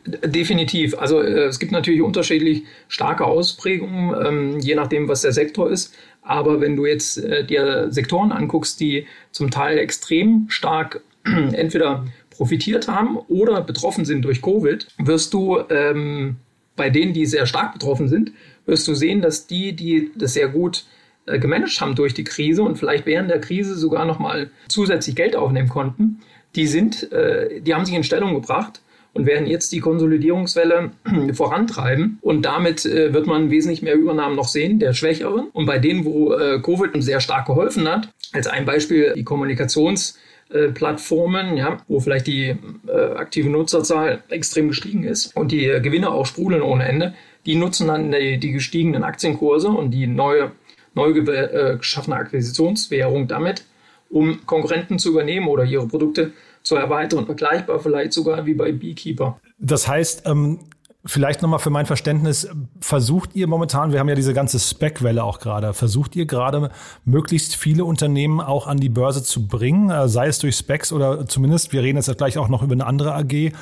Definitiv. 0.05 0.97
Also 0.97 1.21
äh, 1.21 1.45
es 1.45 1.59
gibt 1.59 1.71
natürlich 1.71 2.01
unterschiedlich 2.01 2.63
starke 2.87 3.25
Ausprägungen, 3.25 4.15
ähm, 4.25 4.59
je 4.59 4.75
nachdem, 4.75 5.07
was 5.07 5.21
der 5.21 5.33
Sektor 5.33 5.69
ist. 5.69 5.93
Aber 6.21 6.61
wenn 6.61 6.75
du 6.75 6.85
jetzt 6.85 7.17
äh, 7.17 7.45
dir 7.45 7.91
Sektoren 7.91 8.31
anguckst, 8.31 8.79
die 8.79 9.07
zum 9.31 9.51
Teil 9.51 9.77
extrem 9.77 10.45
stark 10.49 11.01
entweder 11.23 12.05
profitiert 12.29 12.87
haben 12.87 13.17
oder 13.27 13.61
betroffen 13.61 14.05
sind 14.05 14.23
durch 14.23 14.41
Covid, 14.41 14.87
wirst 14.97 15.33
du 15.33 15.59
ähm, 15.69 16.37
bei 16.75 16.89
denen, 16.89 17.13
die 17.13 17.25
sehr 17.25 17.45
stark 17.45 17.73
betroffen 17.73 18.07
sind, 18.07 18.31
wirst 18.65 18.87
du 18.87 18.93
sehen, 18.93 19.21
dass 19.21 19.47
die, 19.47 19.75
die 19.75 20.11
das 20.15 20.33
sehr 20.33 20.47
gut 20.47 20.85
äh, 21.25 21.37
gemanagt 21.39 21.81
haben 21.81 21.95
durch 21.95 22.13
die 22.13 22.23
Krise 22.23 22.63
und 22.63 22.77
vielleicht 22.77 23.05
während 23.05 23.29
der 23.29 23.41
Krise 23.41 23.75
sogar 23.75 24.05
nochmal 24.05 24.49
zusätzlich 24.69 25.15
Geld 25.15 25.35
aufnehmen 25.35 25.67
konnten, 25.69 26.21
die 26.55 26.67
sind, 26.67 27.11
äh, 27.11 27.61
die 27.61 27.73
haben 27.73 27.85
sich 27.85 27.95
in 27.95 28.03
Stellung 28.03 28.33
gebracht 28.33 28.81
und 29.13 29.25
werden 29.25 29.47
jetzt 29.47 29.71
die 29.71 29.79
Konsolidierungswelle 29.79 30.91
vorantreiben. 31.33 32.19
Und 32.21 32.43
damit 32.43 32.85
äh, 32.85 33.11
wird 33.13 33.25
man 33.27 33.51
wesentlich 33.51 33.81
mehr 33.81 33.95
Übernahmen 33.95 34.35
noch 34.35 34.47
sehen, 34.47 34.79
der 34.79 34.93
Schwächeren. 34.93 35.47
Und 35.51 35.65
bei 35.65 35.79
denen, 35.79 36.05
wo 36.05 36.31
äh, 36.33 36.61
Covid 36.61 36.91
sehr 37.01 37.19
stark 37.19 37.47
geholfen 37.47 37.85
hat, 37.87 38.09
als 38.31 38.45
ein 38.47 38.65
Beispiel 38.65 39.13
die 39.15 39.23
Kommunikationsplattformen, 39.23 41.57
ja, 41.57 41.77
wo 41.87 41.99
vielleicht 41.99 42.27
die 42.27 42.55
äh, 42.87 43.13
aktive 43.15 43.49
Nutzerzahl 43.49 44.23
extrem 44.29 44.67
gestiegen 44.69 45.03
ist 45.03 45.35
und 45.35 45.51
die 45.51 45.65
äh, 45.65 45.81
Gewinne 45.81 46.11
auch 46.11 46.27
sprudeln 46.27 46.61
ohne 46.61 46.87
Ende, 46.87 47.15
die 47.45 47.55
nutzen 47.55 47.87
dann 47.87 48.11
die, 48.11 48.37
die 48.37 48.51
gestiegenen 48.51 49.03
Aktienkurse 49.03 49.69
und 49.69 49.91
die 49.91 50.07
neue, 50.07 50.51
neu 50.93 51.11
äh, 51.11 51.77
geschaffene 51.77 52.17
Akquisitionswährung 52.17 53.27
damit 53.27 53.63
um 54.09 54.45
Konkurrenten 54.45 54.99
zu 54.99 55.09
übernehmen 55.09 55.47
oder 55.47 55.63
ihre 55.63 55.87
Produkte 55.87 56.31
zu 56.63 56.75
erweitern, 56.75 57.25
vergleichbar 57.25 57.79
vielleicht 57.79 58.13
sogar 58.13 58.45
wie 58.45 58.53
bei 58.53 58.71
Beekeeper. 58.71 59.39
Das 59.59 59.87
heißt, 59.87 60.23
ähm 60.25 60.59
Vielleicht 61.05 61.41
nochmal 61.41 61.59
für 61.59 61.69
mein 61.69 61.85
Verständnis, 61.85 62.49
versucht 62.81 63.33
ihr 63.33 63.47
momentan, 63.47 63.93
wir 63.93 64.01
haben 64.01 64.09
ja 64.09 64.15
diese 64.15 64.33
ganze 64.33 64.59
Spec-Welle 64.59 65.23
auch 65.23 65.39
gerade, 65.39 65.73
versucht 65.73 66.13
ihr 66.17 66.25
gerade 66.25 66.71
möglichst 67.05 67.55
viele 67.55 67.85
Unternehmen 67.85 68.41
auch 68.41 68.67
an 68.67 68.81
die 68.81 68.89
Börse 68.89 69.23
zu 69.23 69.47
bringen, 69.47 69.89
äh, 69.89 70.09
sei 70.09 70.27
es 70.27 70.39
durch 70.39 70.57
Specs 70.57 70.91
oder 70.91 71.25
zumindest, 71.25 71.71
wir 71.71 71.83
reden 71.83 71.97
jetzt 71.97 72.17
gleich 72.17 72.37
auch 72.37 72.49
noch 72.49 72.63
über 72.63 72.73
eine 72.73 72.85
andere 72.85 73.15
AG, 73.15 73.53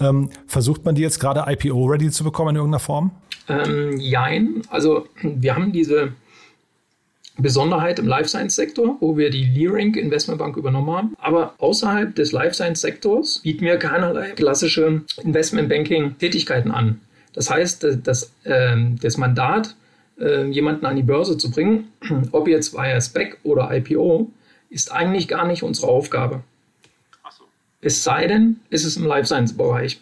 ähm, 0.00 0.28
versucht 0.46 0.84
man 0.84 0.94
die 0.94 1.00
jetzt 1.00 1.18
gerade 1.18 1.50
IPO-ready 1.50 2.10
zu 2.10 2.24
bekommen 2.24 2.50
in 2.50 2.56
irgendeiner 2.56 2.80
Form? 2.80 3.10
Ähm, 3.48 3.98
jein, 3.98 4.60
also 4.68 5.06
wir 5.22 5.54
haben 5.54 5.72
diese 5.72 6.12
Besonderheit 7.38 7.98
im 7.98 8.06
Life 8.06 8.28
Science 8.28 8.56
Sektor, 8.56 8.96
wo 9.00 9.16
wir 9.16 9.30
die 9.30 9.44
Leerink 9.44 9.96
Investmentbank 9.96 10.56
übernommen 10.56 10.90
haben. 10.90 11.14
Aber 11.18 11.54
außerhalb 11.58 12.14
des 12.14 12.32
Life 12.32 12.54
Science 12.54 12.80
Sektors 12.80 13.40
bieten 13.42 13.64
wir 13.64 13.78
keinerlei 13.78 14.30
klassische 14.32 15.02
Investmentbanking 15.22 16.18
Tätigkeiten 16.18 16.70
an. 16.70 17.00
Das 17.32 17.50
heißt, 17.50 17.86
das, 18.04 18.32
äh, 18.44 18.76
das 19.00 19.16
Mandat, 19.16 19.74
äh, 20.20 20.44
jemanden 20.48 20.84
an 20.84 20.96
die 20.96 21.02
Börse 21.02 21.38
zu 21.38 21.50
bringen, 21.50 21.88
ob 22.32 22.48
jetzt 22.48 22.74
via 22.74 23.00
SPEC 23.00 23.38
oder 23.44 23.74
IPO, 23.74 24.30
ist 24.68 24.92
eigentlich 24.92 25.28
gar 25.28 25.46
nicht 25.46 25.62
unsere 25.62 25.88
Aufgabe. 25.88 26.42
So. 27.30 27.44
Es 27.80 28.04
sei 28.04 28.26
denn, 28.26 28.60
ist 28.68 28.84
es 28.84 28.96
im 28.96 29.06
Life 29.06 29.26
Science 29.26 29.56
Bereich. 29.56 30.00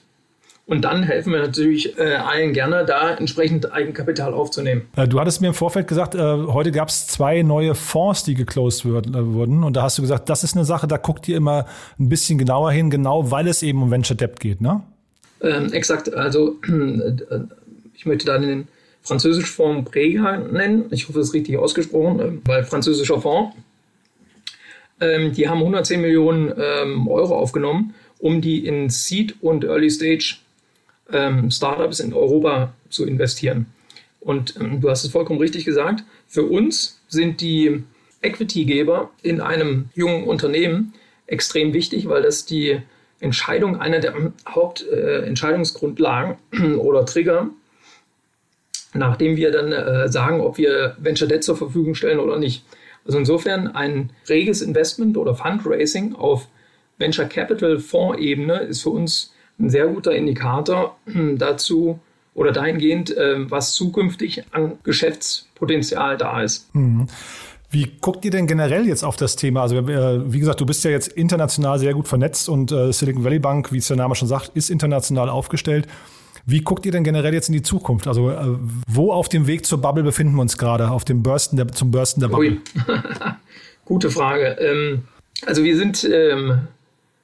Und 0.70 0.82
dann 0.82 1.02
helfen 1.02 1.32
wir 1.32 1.40
natürlich 1.40 1.98
äh, 1.98 2.14
allen 2.14 2.52
gerne, 2.52 2.84
da 2.84 3.12
entsprechend 3.16 3.72
Eigenkapital 3.72 4.32
aufzunehmen. 4.32 4.82
Äh, 4.94 5.08
du 5.08 5.18
hattest 5.18 5.40
mir 5.40 5.48
im 5.48 5.54
Vorfeld 5.54 5.88
gesagt, 5.88 6.14
äh, 6.14 6.18
heute 6.20 6.70
gab 6.70 6.90
es 6.90 7.08
zwei 7.08 7.42
neue 7.42 7.74
Fonds, 7.74 8.22
die 8.22 8.34
geclosed 8.34 8.84
wird, 8.84 9.08
äh, 9.08 9.34
wurden. 9.34 9.64
Und 9.64 9.74
da 9.74 9.82
hast 9.82 9.98
du 9.98 10.02
gesagt, 10.02 10.28
das 10.28 10.44
ist 10.44 10.54
eine 10.54 10.64
Sache, 10.64 10.86
da 10.86 10.96
guckt 10.96 11.26
ihr 11.26 11.36
immer 11.36 11.66
ein 11.98 12.08
bisschen 12.08 12.38
genauer 12.38 12.70
hin, 12.70 12.88
genau 12.88 13.32
weil 13.32 13.48
es 13.48 13.64
eben 13.64 13.82
um 13.82 13.90
Venture 13.90 14.16
Debt 14.16 14.38
geht, 14.38 14.60
ne? 14.60 14.80
Ähm, 15.40 15.72
exakt. 15.72 16.14
Also 16.14 16.60
äh, 16.68 17.40
ich 17.96 18.06
möchte 18.06 18.26
da 18.26 18.38
den 18.38 18.68
französischen 19.02 19.52
Fonds 19.52 19.90
Prega 19.90 20.36
nennen. 20.36 20.84
Ich 20.92 21.08
hoffe, 21.08 21.18
das 21.18 21.30
ist 21.30 21.34
richtig 21.34 21.58
ausgesprochen, 21.58 22.20
äh, 22.20 22.48
weil 22.48 22.62
französischer 22.62 23.20
Fonds. 23.20 23.56
Ähm, 25.00 25.32
die 25.32 25.48
haben 25.48 25.58
110 25.58 26.00
Millionen 26.00 26.52
ähm, 26.56 27.08
Euro 27.08 27.36
aufgenommen, 27.36 27.92
um 28.20 28.40
die 28.40 28.64
in 28.64 28.88
Seed 28.88 29.34
und 29.40 29.64
Early 29.64 29.90
Stage 29.90 30.36
ähm, 31.12 31.50
Startups 31.50 32.00
in 32.00 32.12
Europa 32.12 32.72
zu 32.88 33.06
investieren. 33.06 33.66
Und 34.20 34.56
ähm, 34.60 34.80
du 34.80 34.90
hast 34.90 35.04
es 35.04 35.10
vollkommen 35.10 35.40
richtig 35.40 35.64
gesagt, 35.64 36.04
für 36.26 36.44
uns 36.44 37.00
sind 37.08 37.40
die 37.40 37.82
Equity-Geber 38.22 39.10
in 39.22 39.40
einem 39.40 39.88
jungen 39.94 40.24
Unternehmen 40.24 40.94
extrem 41.26 41.72
wichtig, 41.72 42.08
weil 42.08 42.22
das 42.22 42.44
die 42.44 42.80
Entscheidung, 43.20 43.80
einer 43.80 44.00
der 44.00 44.14
Hauptentscheidungsgrundlagen 44.48 46.36
äh, 46.52 46.74
oder 46.74 47.06
Trigger, 47.06 47.50
nachdem 48.92 49.36
wir 49.36 49.50
dann 49.50 49.72
äh, 49.72 50.08
sagen, 50.08 50.40
ob 50.40 50.58
wir 50.58 50.96
Venture 50.98 51.28
Debt 51.28 51.44
zur 51.44 51.56
Verfügung 51.56 51.94
stellen 51.94 52.18
oder 52.18 52.38
nicht. 52.38 52.64
Also 53.04 53.18
insofern 53.18 53.68
ein 53.68 54.10
reges 54.28 54.62
Investment 54.62 55.16
oder 55.16 55.34
Fundraising 55.34 56.14
auf 56.14 56.48
Venture 56.98 57.26
Capital 57.26 57.78
Fondsebene 57.78 58.60
ist 58.60 58.82
für 58.82 58.90
uns 58.90 59.32
ein 59.60 59.70
sehr 59.70 59.86
guter 59.86 60.12
Indikator 60.12 60.96
hm, 61.06 61.38
dazu 61.38 62.00
oder 62.34 62.52
dahingehend, 62.52 63.14
ähm, 63.16 63.50
was 63.50 63.74
zukünftig 63.74 64.44
an 64.52 64.78
Geschäftspotenzial 64.82 66.16
da 66.16 66.42
ist. 66.42 66.74
Mhm. 66.74 67.06
Wie 67.72 67.88
guckt 68.00 68.24
ihr 68.24 68.32
denn 68.32 68.48
generell 68.48 68.86
jetzt 68.86 69.04
auf 69.04 69.16
das 69.16 69.36
Thema? 69.36 69.62
Also 69.62 69.76
äh, 69.76 70.32
wie 70.32 70.40
gesagt, 70.40 70.60
du 70.60 70.66
bist 70.66 70.82
ja 70.84 70.90
jetzt 70.90 71.08
international 71.08 71.78
sehr 71.78 71.94
gut 71.94 72.08
vernetzt 72.08 72.48
und 72.48 72.72
äh, 72.72 72.92
Silicon 72.92 73.22
Valley 73.22 73.38
Bank, 73.38 73.70
wie 73.70 73.78
es 73.78 73.86
der 73.86 73.96
Name 73.96 74.16
schon 74.16 74.26
sagt, 74.26 74.50
ist 74.54 74.70
international 74.70 75.28
aufgestellt. 75.28 75.86
Wie 76.46 76.62
guckt 76.62 76.84
ihr 76.86 76.92
denn 76.92 77.04
generell 77.04 77.32
jetzt 77.32 77.48
in 77.48 77.52
die 77.52 77.62
Zukunft? 77.62 78.08
Also 78.08 78.30
äh, 78.30 78.36
wo 78.88 79.12
auf 79.12 79.28
dem 79.28 79.46
Weg 79.46 79.66
zur 79.66 79.80
Bubble 79.80 80.02
befinden 80.02 80.34
wir 80.34 80.42
uns 80.42 80.58
gerade? 80.58 80.90
Auf 80.90 81.04
dem 81.04 81.22
Bursten 81.22 81.56
der, 81.56 81.68
zum 81.68 81.92
Bursten 81.92 82.20
der 82.20 82.28
Bubble? 82.28 82.58
Gute 83.84 84.10
Frage. 84.10 84.56
Ähm, 84.58 85.04
also 85.46 85.62
wir 85.62 85.76
sind 85.76 86.02
ähm, 86.04 86.62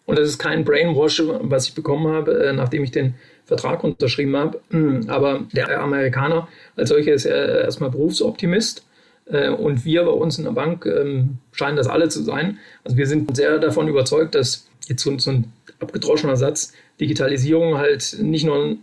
und 0.06 0.18
das 0.18 0.28
ist 0.28 0.38
kein 0.38 0.64
Brainwash, 0.64 1.22
was 1.26 1.68
ich 1.68 1.74
bekommen 1.74 2.06
habe, 2.08 2.46
äh, 2.46 2.52
nachdem 2.52 2.84
ich 2.84 2.92
den 2.92 3.14
Vertrag 3.44 3.84
unterschrieben 3.84 4.36
habe. 4.36 4.60
Hm, 4.70 5.08
aber 5.08 5.44
der 5.52 5.80
Amerikaner 5.80 6.48
als 6.76 6.88
solcher 6.88 7.12
ist 7.12 7.26
erstmal 7.26 7.90
Berufsoptimist. 7.90 8.86
Äh, 9.26 9.50
und 9.50 9.84
wir 9.84 10.04
bei 10.04 10.10
uns 10.10 10.38
in 10.38 10.44
der 10.44 10.52
Bank 10.52 10.86
ähm, 10.86 11.38
scheinen 11.52 11.76
das 11.76 11.88
alle 11.88 12.08
zu 12.08 12.22
sein. 12.22 12.58
Also 12.84 12.96
wir 12.96 13.06
sind 13.06 13.36
sehr 13.36 13.58
davon 13.58 13.88
überzeugt, 13.88 14.34
dass 14.34 14.68
jetzt 14.88 15.02
so, 15.02 15.30
ein 15.30 15.52
abgedroschener 15.80 16.36
Satz, 16.36 16.72
Digitalisierung 17.00 17.76
halt 17.76 18.16
nicht 18.20 18.46
nur 18.46 18.76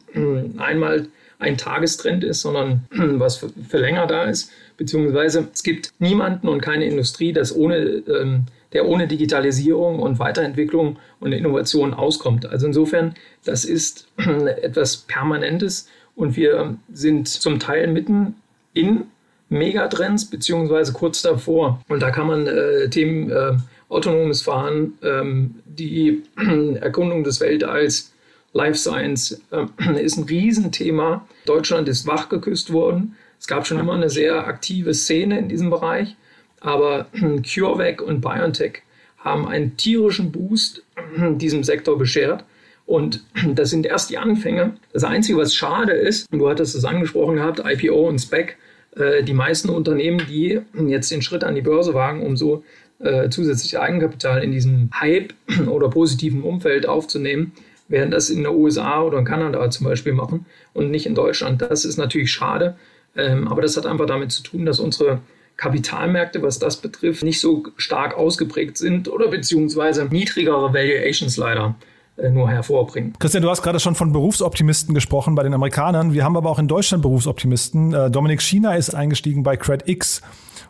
einmal 0.58 1.08
ein 1.40 1.58
Tagestrend 1.58 2.24
ist, 2.24 2.42
sondern 2.42 2.86
was 2.92 3.38
für, 3.38 3.78
länger 3.78 4.06
da 4.06 4.26
ist. 4.26 4.52
Beziehungsweise 4.78 5.48
es 5.52 5.64
gibt 5.64 5.94
niemanden 6.00 6.48
und 6.48 6.62
keine 6.62 6.86
Industrie, 6.86 7.34
das 7.34 7.56
ohne 7.56 7.78
ähm, 7.78 8.46
der 8.74 8.88
ohne 8.88 9.08
Digitalisierung 9.08 10.00
und 10.00 10.20
Weiterentwicklung 10.20 10.98
und 11.20 11.32
Innovation 11.32 11.94
auskommt. 11.94 12.46
Also 12.46 12.68
insofern, 12.68 13.16
das 13.46 13.66
ist 13.66 14.08
etwas 14.18 14.98
Permanentes 14.98 15.88
und 16.16 16.36
wir 16.36 16.78
sind 16.92 17.28
zum 17.28 17.60
Teil 17.60 17.88
mitten 17.88 18.36
in 18.74 19.06
Megatrends 19.50 20.26
beziehungsweise 20.26 20.94
kurz 20.94 21.22
davor. 21.22 21.82
Und 21.88 22.02
da 22.02 22.12
kann 22.12 22.28
man 22.28 22.48
äh, 22.48 22.90
Themen 22.90 23.30
äh, 23.30 23.54
autonomes 23.90 24.42
Fahren, 24.42 24.94
ähm, 25.04 25.56
die 25.66 26.24
Erkundung 26.82 27.24
des 27.24 27.40
Weltalls 27.40 28.14
Life 28.54 28.78
Science 28.78 29.42
äh, 29.52 30.02
ist 30.02 30.18
ein 30.18 30.24
Riesenthema. 30.24 31.28
Deutschland 31.46 31.88
ist 31.88 32.08
wachgeküsst 32.08 32.74
worden. 32.74 33.16
Es 33.40 33.48
gab 33.48 33.68
schon 33.68 33.80
immer 33.80 33.94
eine 33.94 34.10
sehr 34.10 34.48
aktive 34.48 34.94
Szene 34.94 35.38
in 35.38 35.50
diesem 35.50 35.70
Bereich, 35.70 36.16
aber 36.64 37.08
CureVac 37.44 38.02
und 38.02 38.22
BioNTech 38.22 38.82
haben 39.20 39.48
einen 39.48 39.78
tierischen 39.78 40.32
Boost 40.32 40.84
diesem 41.38 41.64
Sektor 41.64 41.98
beschert. 41.98 42.44
Und 42.86 43.24
das 43.54 43.70
sind 43.70 43.86
erst 43.86 44.10
die 44.10 44.18
Anfänge. 44.18 44.76
Das 44.92 45.04
Einzige, 45.04 45.38
was 45.38 45.54
schade 45.54 45.92
ist, 45.92 46.28
du 46.32 46.50
hattest 46.50 46.76
es 46.76 46.86
angesprochen 46.86 47.36
gehabt, 47.36 47.62
IPO 47.64 48.08
und 48.08 48.20
SPEC, 48.20 48.58
äh, 48.96 49.24
die 49.24 49.34
meisten 49.34 49.70
Unternehmen, 49.70 50.26
die 50.28 50.62
jetzt 50.88 51.12
den 51.12 51.22
Schritt 51.22 51.44
an 51.44 51.56
die 51.56 51.62
Börse 51.62 51.94
wagen, 51.94 52.26
um 52.26 52.36
so 52.36 52.64
äh, 53.00 53.30
zusätzlich 53.30 53.78
Eigenkapital 53.78 54.44
in 54.44 54.52
diesem 54.52 54.90
Hype 55.00 55.34
oder 55.68 55.90
positiven 55.90 56.42
Umfeld 56.42 56.88
aufzunehmen, 56.88 57.52
werden 57.90 58.12
das 58.12 58.30
in 58.30 58.44
den 58.44 58.48
USA 58.48 59.02
oder 59.02 59.20
in 59.20 59.26
Kanada 59.26 59.70
zum 59.70 59.86
Beispiel 59.86 60.14
machen 60.14 60.46
und 60.74 60.90
nicht 60.90 61.06
in 61.06 61.16
Deutschland. 61.16 61.62
Das 61.62 61.84
ist 61.84 61.98
natürlich 61.98 62.32
schade, 62.32 62.76
ähm, 63.16 63.48
aber 63.48 63.62
das 63.62 63.76
hat 63.76 63.86
einfach 63.86 64.06
damit 64.06 64.32
zu 64.32 64.42
tun, 64.42 64.66
dass 64.66 64.80
unsere 64.80 65.20
Kapitalmärkte, 65.58 66.42
was 66.42 66.60
das 66.60 66.78
betrifft, 66.78 67.24
nicht 67.24 67.40
so 67.40 67.64
stark 67.78 68.18
ausgeprägt 68.18 68.78
sind 68.78 69.08
oder 69.08 69.28
beziehungsweise 69.28 70.06
niedrigere 70.06 70.74
Valuations 70.74 71.38
leider 71.38 71.76
äh, 72.18 72.30
nur 72.30 72.50
hervorbringen. 72.50 73.14
Christian, 73.20 73.44
du 73.44 73.50
hast 73.50 73.62
gerade 73.62 73.80
schon 73.80 73.96
von 73.96 74.12
Berufsoptimisten 74.12 74.94
gesprochen 74.94 75.36
bei 75.36 75.44
den 75.44 75.54
Amerikanern. 75.54 76.14
Wir 76.14 76.24
haben 76.24 76.38
aber 76.38 76.50
auch 76.50 76.60
in 76.60 76.68
Deutschland 76.68 77.02
Berufsoptimisten. 77.02 77.94
Äh, 77.94 78.12
Dominik 78.12 78.42
China 78.42 78.76
ist 78.76 78.94
eingestiegen 78.94 79.44
bei 79.44 79.58
CredX. 79.58 80.22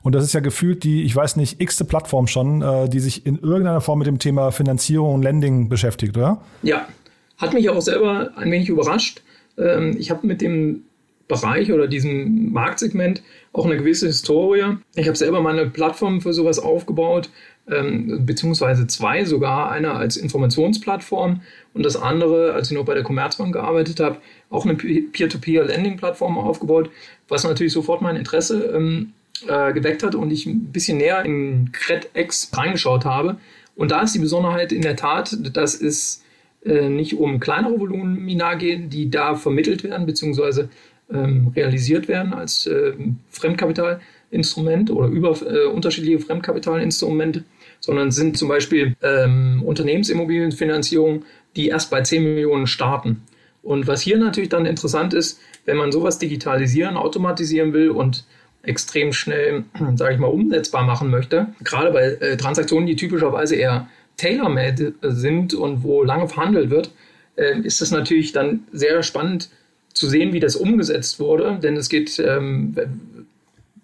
Und 0.04 0.16
das 0.16 0.24
ist 0.26 0.34
ja 0.34 0.42
gefühlt 0.42 0.84
die, 0.84 1.04
ich 1.04 1.16
weiß 1.16 1.38
nicht, 1.38 1.62
x-te 1.62 1.86
Plattform 1.86 2.28
schon, 2.28 2.62
äh, 2.62 2.90
die 2.90 3.00
sich 3.00 3.26
in 3.26 3.40
irgendeiner 3.40 3.82
Form 3.82 4.00
mit 4.00 4.08
dem 4.08 4.20
Thema 4.20 4.52
Finanzierung 4.52 5.16
und 5.16 5.24
Lending 5.24 5.70
beschäftigt, 5.70 6.18
oder? 6.18 6.42
Ja, 6.62 6.88
hat 7.38 7.54
mich 7.54 7.70
auch 7.70 7.82
selber 7.82 8.32
ein 8.36 8.52
wenig 8.52 8.70
überrascht. 8.70 9.22
Ähm, 9.58 9.96
ich 9.98 10.12
habe 10.12 10.28
mit 10.28 10.42
dem 10.42 10.84
Bereich 11.28 11.72
oder 11.72 11.88
diesem 11.88 12.52
Marktsegment 12.52 13.24
auch 13.54 13.66
eine 13.66 13.78
gewisse 13.78 14.08
Historie. 14.08 14.78
Ich 14.96 15.08
habe 15.08 15.18
selber 15.18 15.42
meine 15.42 15.68
Plattform 15.68 16.22
für 16.22 16.34
sowas 16.34 16.60
aufgebaut, 16.60 17.30
ähm, 17.70 18.26
beziehungsweise 18.26 18.88
zwei 18.88 19.24
sogar. 19.24 19.72
Eine 19.72 19.94
als 19.94 20.18
Informationsplattform 20.18 21.42
und 21.74 21.86
das 21.86 21.96
andere, 21.96 22.54
als 22.54 22.70
ich 22.70 22.78
noch 22.78 22.86
bei 22.86 22.94
der 22.94 23.04
Commerzbank 23.04 23.54
gearbeitet 23.54 24.00
habe, 24.00 24.18
auch 24.50 24.66
eine 24.66 24.76
Peer-to-Peer-Lending-Plattform 24.76 26.38
aufgebaut, 26.38 26.90
was 27.30 27.44
natürlich 27.44 27.74
sofort 27.74 28.02
mein 28.02 28.18
Interesse 28.18 28.74
ähm, 28.76 29.14
äh, 29.48 29.72
geweckt 29.74 30.04
hat 30.04 30.16
und 30.16 30.32
ich 30.32 30.46
ein 30.46 30.72
bisschen 30.72 30.98
näher 30.98 31.24
in 31.24 31.72
CredX 31.72 32.52
reingeschaut 32.54 33.06
habe. 33.06 33.38
Und 33.76 33.92
da 33.92 34.02
ist 34.02 34.14
die 34.14 34.20
Besonderheit 34.20 34.72
in 34.72 34.82
der 34.82 34.96
Tat, 34.96 35.38
dass 35.56 35.80
es 35.80 36.24
äh, 36.66 36.90
nicht 36.90 37.16
um 37.16 37.40
kleinere 37.40 37.80
Volumina 37.80 38.56
geht, 38.56 38.94
die 38.94 39.10
da 39.10 39.36
vermittelt 39.36 39.84
werden, 39.84 40.06
beziehungsweise 40.06 40.70
ähm, 41.14 41.52
realisiert 41.56 42.08
werden 42.08 42.34
als 42.34 42.66
äh, 42.66 42.94
Fremdkapitalinstrument 43.30 44.90
oder 44.92 45.08
über 45.08 45.38
äh, 45.42 45.66
unterschiedliche 45.68 46.20
Fremdkapitalinstrumente, 46.20 47.44
sondern 47.80 48.12
sind 48.12 48.38
zum 48.38 48.48
Beispiel 48.48 48.96
ähm, 49.02 49.62
Unternehmensimmobilienfinanzierungen, 49.64 51.26
die 51.56 51.68
erst 51.68 51.92
bei 51.92 52.02
10 52.02 52.24
Millionen 52.24 52.68
starten. 52.68 53.22
Und 53.62 53.88
was 53.88 54.02
hier 54.02 54.18
natürlich 54.18 54.50
dann 54.50 54.66
interessant 54.66 55.14
ist, 55.14 55.40
wenn 55.66 55.78
man 55.78 55.92
sowas 55.92 56.20
digitalisieren, 56.20 56.98
automatisieren 56.98 57.74
will 57.74 57.90
und 57.90 58.26
extrem 58.64 59.14
schnell, 59.14 59.66
sage 59.96 60.16
ich 60.16 60.20
mal, 60.20 60.28
umsetzbar 60.28 60.84
machen 60.84 61.10
möchte, 61.10 61.48
gerade 61.64 61.92
bei 61.92 62.04
äh, 62.04 62.38
Transaktionen, 62.38 62.88
die 62.88 62.96
typischerweise 62.96 63.56
eher 63.56 63.88
tailor-made 64.18 64.94
sind 65.02 65.54
und 65.54 65.84
wo 65.84 66.04
lange 66.04 66.28
verhandelt 66.28 66.70
wird, 66.70 66.92
äh, 67.36 67.60
ist 67.60 67.82
es 67.82 67.92
natürlich 67.92 68.32
dann 68.32 68.66
sehr 68.72 69.04
spannend, 69.04 69.50
zu 69.94 70.08
sehen, 70.08 70.34
wie 70.34 70.40
das 70.40 70.56
umgesetzt 70.56 71.20
wurde, 71.20 71.60
denn 71.62 71.76
es 71.78 71.90
geht, 71.90 72.20
ähm, 72.20 72.76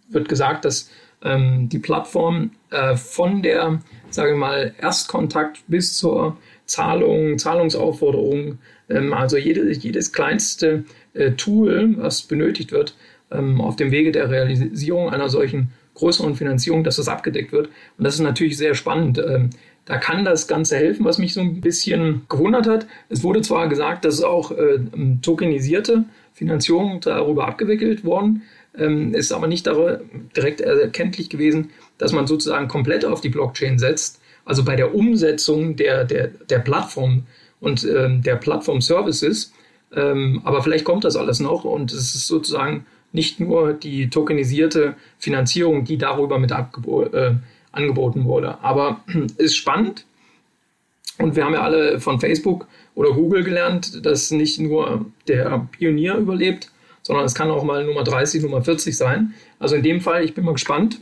wird 0.09 0.27
gesagt, 0.29 0.65
dass 0.65 0.89
ähm, 1.23 1.69
die 1.69 1.79
Plattform 1.79 2.51
äh, 2.71 2.95
von 2.95 3.41
der, 3.41 3.81
sage 4.09 4.31
ich 4.31 4.37
mal, 4.37 4.73
Erstkontakt 4.79 5.59
bis 5.67 5.97
zur 5.97 6.37
Zahlung, 6.65 7.37
Zahlungsaufforderung, 7.37 8.59
ähm, 8.89 9.13
also 9.13 9.37
jede, 9.37 9.71
jedes 9.71 10.11
kleinste 10.11 10.85
äh, 11.13 11.31
Tool, 11.31 11.95
was 11.97 12.23
benötigt 12.23 12.71
wird, 12.71 12.95
ähm, 13.31 13.61
auf 13.61 13.75
dem 13.75 13.91
Wege 13.91 14.11
der 14.11 14.29
Realisierung 14.29 15.09
einer 15.09 15.29
solchen 15.29 15.71
größeren 15.95 16.35
Finanzierung, 16.35 16.83
dass 16.83 16.95
das 16.95 17.09
abgedeckt 17.09 17.51
wird. 17.51 17.67
Und 17.97 18.05
das 18.05 18.15
ist 18.15 18.21
natürlich 18.21 18.57
sehr 18.57 18.73
spannend. 18.73 19.21
Da 19.89 19.97
kann 19.97 20.23
das 20.23 20.47
Ganze 20.47 20.77
helfen, 20.77 21.03
was 21.03 21.17
mich 21.17 21.33
so 21.33 21.41
ein 21.41 21.61
bisschen 21.61 22.21
gewundert 22.29 22.67
hat. 22.67 22.85
Es 23.09 23.23
wurde 23.23 23.41
zwar 23.41 23.67
gesagt, 23.67 24.05
dass 24.05 24.21
auch 24.21 24.51
äh, 24.51 24.77
tokenisierte 25.23 26.05
Finanzierung 26.31 26.99
darüber 26.99 27.47
abgewickelt 27.47 28.03
worden, 28.05 28.43
ähm, 28.77 29.15
ist 29.15 29.31
aber 29.31 29.47
nicht 29.47 29.65
direkt 29.65 30.61
erkenntlich 30.61 31.31
gewesen, 31.31 31.71
dass 31.97 32.13
man 32.13 32.27
sozusagen 32.27 32.67
komplett 32.67 33.03
auf 33.03 33.21
die 33.21 33.29
Blockchain 33.29 33.79
setzt. 33.79 34.21
Also 34.45 34.63
bei 34.63 34.75
der 34.75 34.93
Umsetzung 34.93 35.75
der, 35.75 36.05
der, 36.05 36.27
der 36.27 36.59
Plattform 36.59 37.23
und 37.59 37.83
ähm, 37.83 38.21
der 38.21 38.35
Plattform-Services. 38.35 39.53
Ähm, 39.95 40.41
aber 40.43 40.61
vielleicht 40.61 40.85
kommt 40.85 41.03
das 41.03 41.15
alles 41.15 41.39
noch 41.39 41.63
und 41.63 41.91
es 41.91 42.13
ist 42.13 42.27
sozusagen 42.27 42.85
nicht 43.11 43.39
nur 43.39 43.73
die 43.73 44.11
tokenisierte 44.11 44.93
Finanzierung, 45.17 45.83
die 45.83 45.97
darüber 45.97 46.37
mit 46.37 46.51
abgeboten 46.51 47.13
äh, 47.15 47.35
angeboten 47.71 48.25
wurde. 48.25 48.61
Aber 48.63 49.03
ist 49.37 49.55
spannend. 49.55 50.05
Und 51.17 51.35
wir 51.35 51.43
haben 51.43 51.53
ja 51.53 51.61
alle 51.61 51.99
von 51.99 52.19
Facebook 52.19 52.67
oder 52.95 53.11
Google 53.11 53.43
gelernt, 53.43 54.05
dass 54.05 54.31
nicht 54.31 54.59
nur 54.59 55.05
der 55.27 55.67
Pionier 55.71 56.15
überlebt, 56.15 56.71
sondern 57.01 57.25
es 57.25 57.35
kann 57.35 57.51
auch 57.51 57.63
mal 57.63 57.85
Nummer 57.85 58.03
30, 58.03 58.41
Nummer 58.43 58.61
40 58.61 58.95
sein. 58.95 59.33
Also 59.59 59.75
in 59.75 59.83
dem 59.83 59.99
Fall, 59.99 60.23
ich 60.23 60.33
bin 60.33 60.45
mal 60.45 60.53
gespannt, 60.53 61.01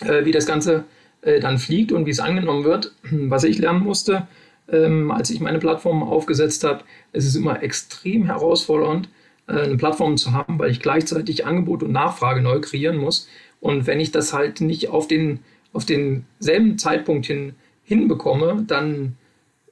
äh, 0.00 0.24
wie 0.24 0.32
das 0.32 0.46
Ganze 0.46 0.84
äh, 1.22 1.40
dann 1.40 1.58
fliegt 1.58 1.92
und 1.92 2.06
wie 2.06 2.10
es 2.10 2.20
angenommen 2.20 2.64
wird. 2.64 2.92
Was 3.02 3.44
ich 3.44 3.58
lernen 3.58 3.84
musste, 3.84 4.26
ähm, 4.70 5.10
als 5.10 5.30
ich 5.30 5.40
meine 5.40 5.58
Plattform 5.58 6.02
aufgesetzt 6.02 6.64
habe, 6.64 6.84
es 7.12 7.24
ist 7.24 7.36
immer 7.36 7.62
extrem 7.62 8.24
herausfordernd, 8.26 9.08
äh, 9.46 9.60
eine 9.60 9.76
Plattform 9.76 10.16
zu 10.16 10.32
haben, 10.32 10.58
weil 10.58 10.70
ich 10.70 10.80
gleichzeitig 10.80 11.46
Angebot 11.46 11.82
und 11.82 11.92
Nachfrage 11.92 12.40
neu 12.40 12.60
kreieren 12.60 12.96
muss. 12.96 13.28
Und 13.60 13.86
wenn 13.86 14.00
ich 14.00 14.10
das 14.10 14.32
halt 14.32 14.60
nicht 14.60 14.88
auf 14.88 15.06
den 15.06 15.40
auf 15.72 15.84
denselben 15.84 16.78
Zeitpunkt 16.78 17.26
hin, 17.26 17.54
hinbekomme, 17.84 18.64
dann 18.66 19.16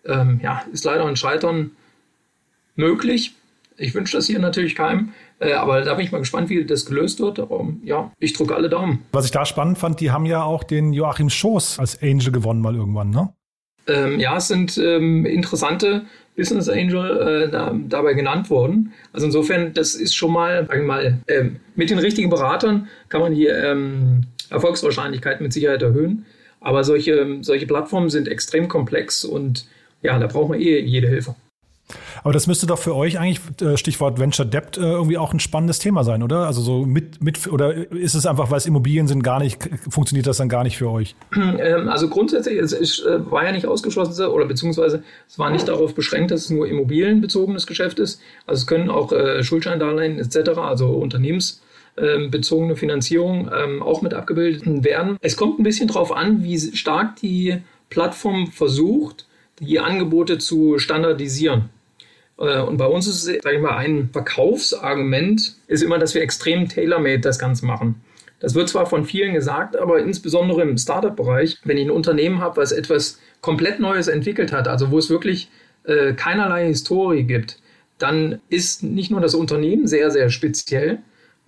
ähm, 0.05 0.41
ja, 0.43 0.63
ist 0.73 0.85
leider 0.85 1.05
ein 1.07 1.17
Scheitern 1.17 1.73
möglich. 2.77 3.35
Ich 3.77 3.95
wünsche 3.95 4.17
das 4.17 4.27
hier 4.27 4.39
natürlich 4.41 4.75
keinem, 4.75 5.13
äh, 5.39 5.53
aber 5.53 5.83
da 5.83 5.95
bin 5.95 6.05
ich 6.05 6.13
mal 6.13 6.19
gespannt, 6.19 6.49
wie 6.49 6.65
das 6.65 6.87
gelöst 6.87 7.21
wird. 7.21 7.39
Aber, 7.39 7.69
ja, 7.85 8.11
ich 8.19 8.33
drücke 8.33 8.55
alle 8.55 8.69
Daumen. 8.69 9.05
Was 9.13 9.25
ich 9.25 9.31
da 9.31 9.45
spannend 9.45 9.79
fand, 9.79 10.01
die 10.01 10.11
haben 10.11 10.27
ja 10.27 10.43
auch 10.43 10.65
den 10.65 10.93
Joachim 10.93 11.31
Schoß 11.31 11.79
als 11.79 12.03
Angel 12.03 12.33
gewonnen 12.33 12.61
mal 12.61 12.75
irgendwann, 12.75 13.11
ne? 13.11 13.33
Ähm, 13.87 14.21
ja, 14.21 14.37
es 14.37 14.49
sind 14.49 14.77
ähm, 14.77 15.25
interessante 15.25 16.05
Business 16.37 16.69
Angel 16.69 17.47
äh, 17.47 17.51
da, 17.51 17.75
dabei 17.89 18.13
genannt 18.15 18.51
worden. 18.51 18.93
Also 19.13 19.27
insofern, 19.27 19.73
das 19.73 19.95
ist 19.95 20.15
schon 20.15 20.33
mal, 20.33 20.67
sag 20.69 20.79
ich 20.79 20.87
mal, 20.87 21.19
ähm, 21.27 21.57
mit 21.75 21.89
den 21.89 21.99
richtigen 21.99 22.29
Beratern 22.29 22.89
kann 23.09 23.23
man 23.23 23.33
hier 23.33 23.57
ähm, 23.65 24.27
Erfolgswahrscheinlichkeit 24.51 25.41
mit 25.41 25.53
Sicherheit 25.53 25.83
erhöhen. 25.83 26.27
Aber 26.61 26.85
solche, 26.85 27.39
solche 27.43 27.67
Plattformen 27.67 28.11
sind 28.11 28.29
extrem 28.29 28.69
komplex 28.69 29.25
und 29.25 29.67
ja, 30.03 30.19
da 30.19 30.27
braucht 30.27 30.51
man 30.51 30.61
eh 30.61 30.81
jede 30.81 31.09
Hilfe. 31.09 31.35
Aber 32.23 32.33
das 32.33 32.47
müsste 32.47 32.67
doch 32.67 32.79
für 32.79 32.95
euch 32.95 33.19
eigentlich, 33.19 33.41
äh, 33.61 33.77
Stichwort 33.77 34.19
Venture 34.19 34.45
Debt, 34.45 34.77
äh, 34.77 34.81
irgendwie 34.81 35.19
auch 35.19 35.33
ein 35.33 35.41
spannendes 35.41 35.79
Thema 35.79 36.05
sein, 36.05 36.23
oder? 36.23 36.47
Also 36.47 36.61
so 36.61 36.85
mit, 36.85 37.23
mit 37.23 37.47
oder 37.51 37.75
ist 37.93 38.15
es 38.15 38.27
einfach, 38.27 38.51
weil 38.51 38.59
es 38.59 38.67
Immobilien 38.67 39.07
sind, 39.09 39.23
gar 39.23 39.39
nicht, 39.39 39.69
funktioniert 39.89 40.27
das 40.27 40.39
dann 40.39 40.49
gar 40.49 40.65
nicht 40.65 40.77
für 40.77 40.91
euch? 40.91 41.15
Ähm, 41.59 41.89
also 41.89 42.09
grundsätzlich, 42.09 42.59
es 42.59 42.73
ist, 42.73 43.05
äh, 43.05 43.31
war 43.31 43.45
ja 43.45 43.53
nicht 43.53 43.67
ausgeschlossen, 43.67 44.27
oder 44.27 44.45
beziehungsweise 44.45 45.03
es 45.27 45.39
war 45.39 45.51
nicht 45.51 45.67
darauf 45.67 45.95
beschränkt, 45.95 46.31
dass 46.31 46.43
es 46.43 46.51
nur 46.51 46.69
immobilienbezogenes 46.69 47.67
Geschäft 47.67 47.99
ist. 47.99 48.21
Also 48.47 48.61
es 48.61 48.67
können 48.67 48.91
auch 48.91 49.13
Schuldscheindarlehen 49.41 50.19
etc., 50.19 50.51
also 50.59 50.89
Unternehmens 50.89 51.63
bezogene 52.29 52.77
Finanzierung 52.77 53.51
ähm, 53.55 53.83
auch 53.83 54.03
mit 54.03 54.15
abgebildet 54.15 54.85
werden. 54.85 55.17
Es 55.21 55.37
kommt 55.37 55.59
ein 55.59 55.65
bisschen 55.65 55.89
darauf 55.89 56.13
an, 56.13 56.45
wie 56.45 56.59
stark 56.59 57.17
die 57.17 57.59
Plattform 57.91 58.49
versucht, 58.49 59.27
die 59.61 59.81
Angebote 59.81 60.39
zu 60.39 60.79
standardisieren. 60.79 61.71
Äh, 62.39 62.61
und 62.61 62.77
bei 62.77 62.87
uns 62.87 63.07
ist 63.07 63.27
es, 63.27 63.43
sage 63.43 63.57
ich 63.57 63.63
mal, 63.63 63.77
ein 63.77 64.11
Verkaufsargument 64.13 65.57
ist 65.67 65.83
immer, 65.83 65.99
dass 65.99 66.15
wir 66.15 66.23
extrem 66.23 66.69
tailor-made 66.69 67.21
das 67.21 67.39
Ganze 67.39 67.67
machen. 67.67 68.01
Das 68.41 68.55
wird 68.55 68.69
zwar 68.69 68.87
von 68.87 69.05
vielen 69.05 69.35
gesagt, 69.35 69.77
aber 69.77 69.99
insbesondere 69.99 70.63
im 70.63 70.79
Startup-Bereich, 70.79 71.59
wenn 71.65 71.77
ich 71.77 71.87
ein 71.87 71.91
Unternehmen 71.91 72.41
habe, 72.41 72.59
was 72.59 72.71
etwas 72.71 73.19
komplett 73.41 73.81
Neues 73.81 74.07
entwickelt 74.07 74.53
hat, 74.53 74.69
also 74.69 74.91
wo 74.93 74.99
es 74.99 75.11
wirklich 75.11 75.51
äh, 75.85 76.13
keinerlei 76.13 76.67
Historie 76.67 77.25
gibt, 77.25 77.59
dann 77.99 78.41
ist 78.49 78.85
nicht 78.85 79.11
nur 79.11 79.21
das 79.21 79.35
Unternehmen 79.35 79.89
sehr, 79.89 80.13
sehr 80.13 80.31
speziell 80.31 81.01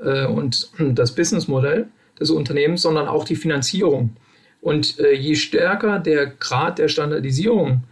äh, 0.03 0.27
und 0.27 0.71
das 0.79 1.15
Businessmodell 1.15 1.89
des 2.19 2.31
Unternehmens, 2.31 2.83
sondern 2.83 3.09
auch 3.09 3.25
die 3.25 3.37
Finanzierung. 3.37 4.17
Und 4.61 4.99
äh, 4.99 5.13
je 5.13 5.35
stärker 5.35 5.99
der 5.99 6.27
Grad 6.27 6.79
der 6.79 6.89
Standardisierung 6.89 7.83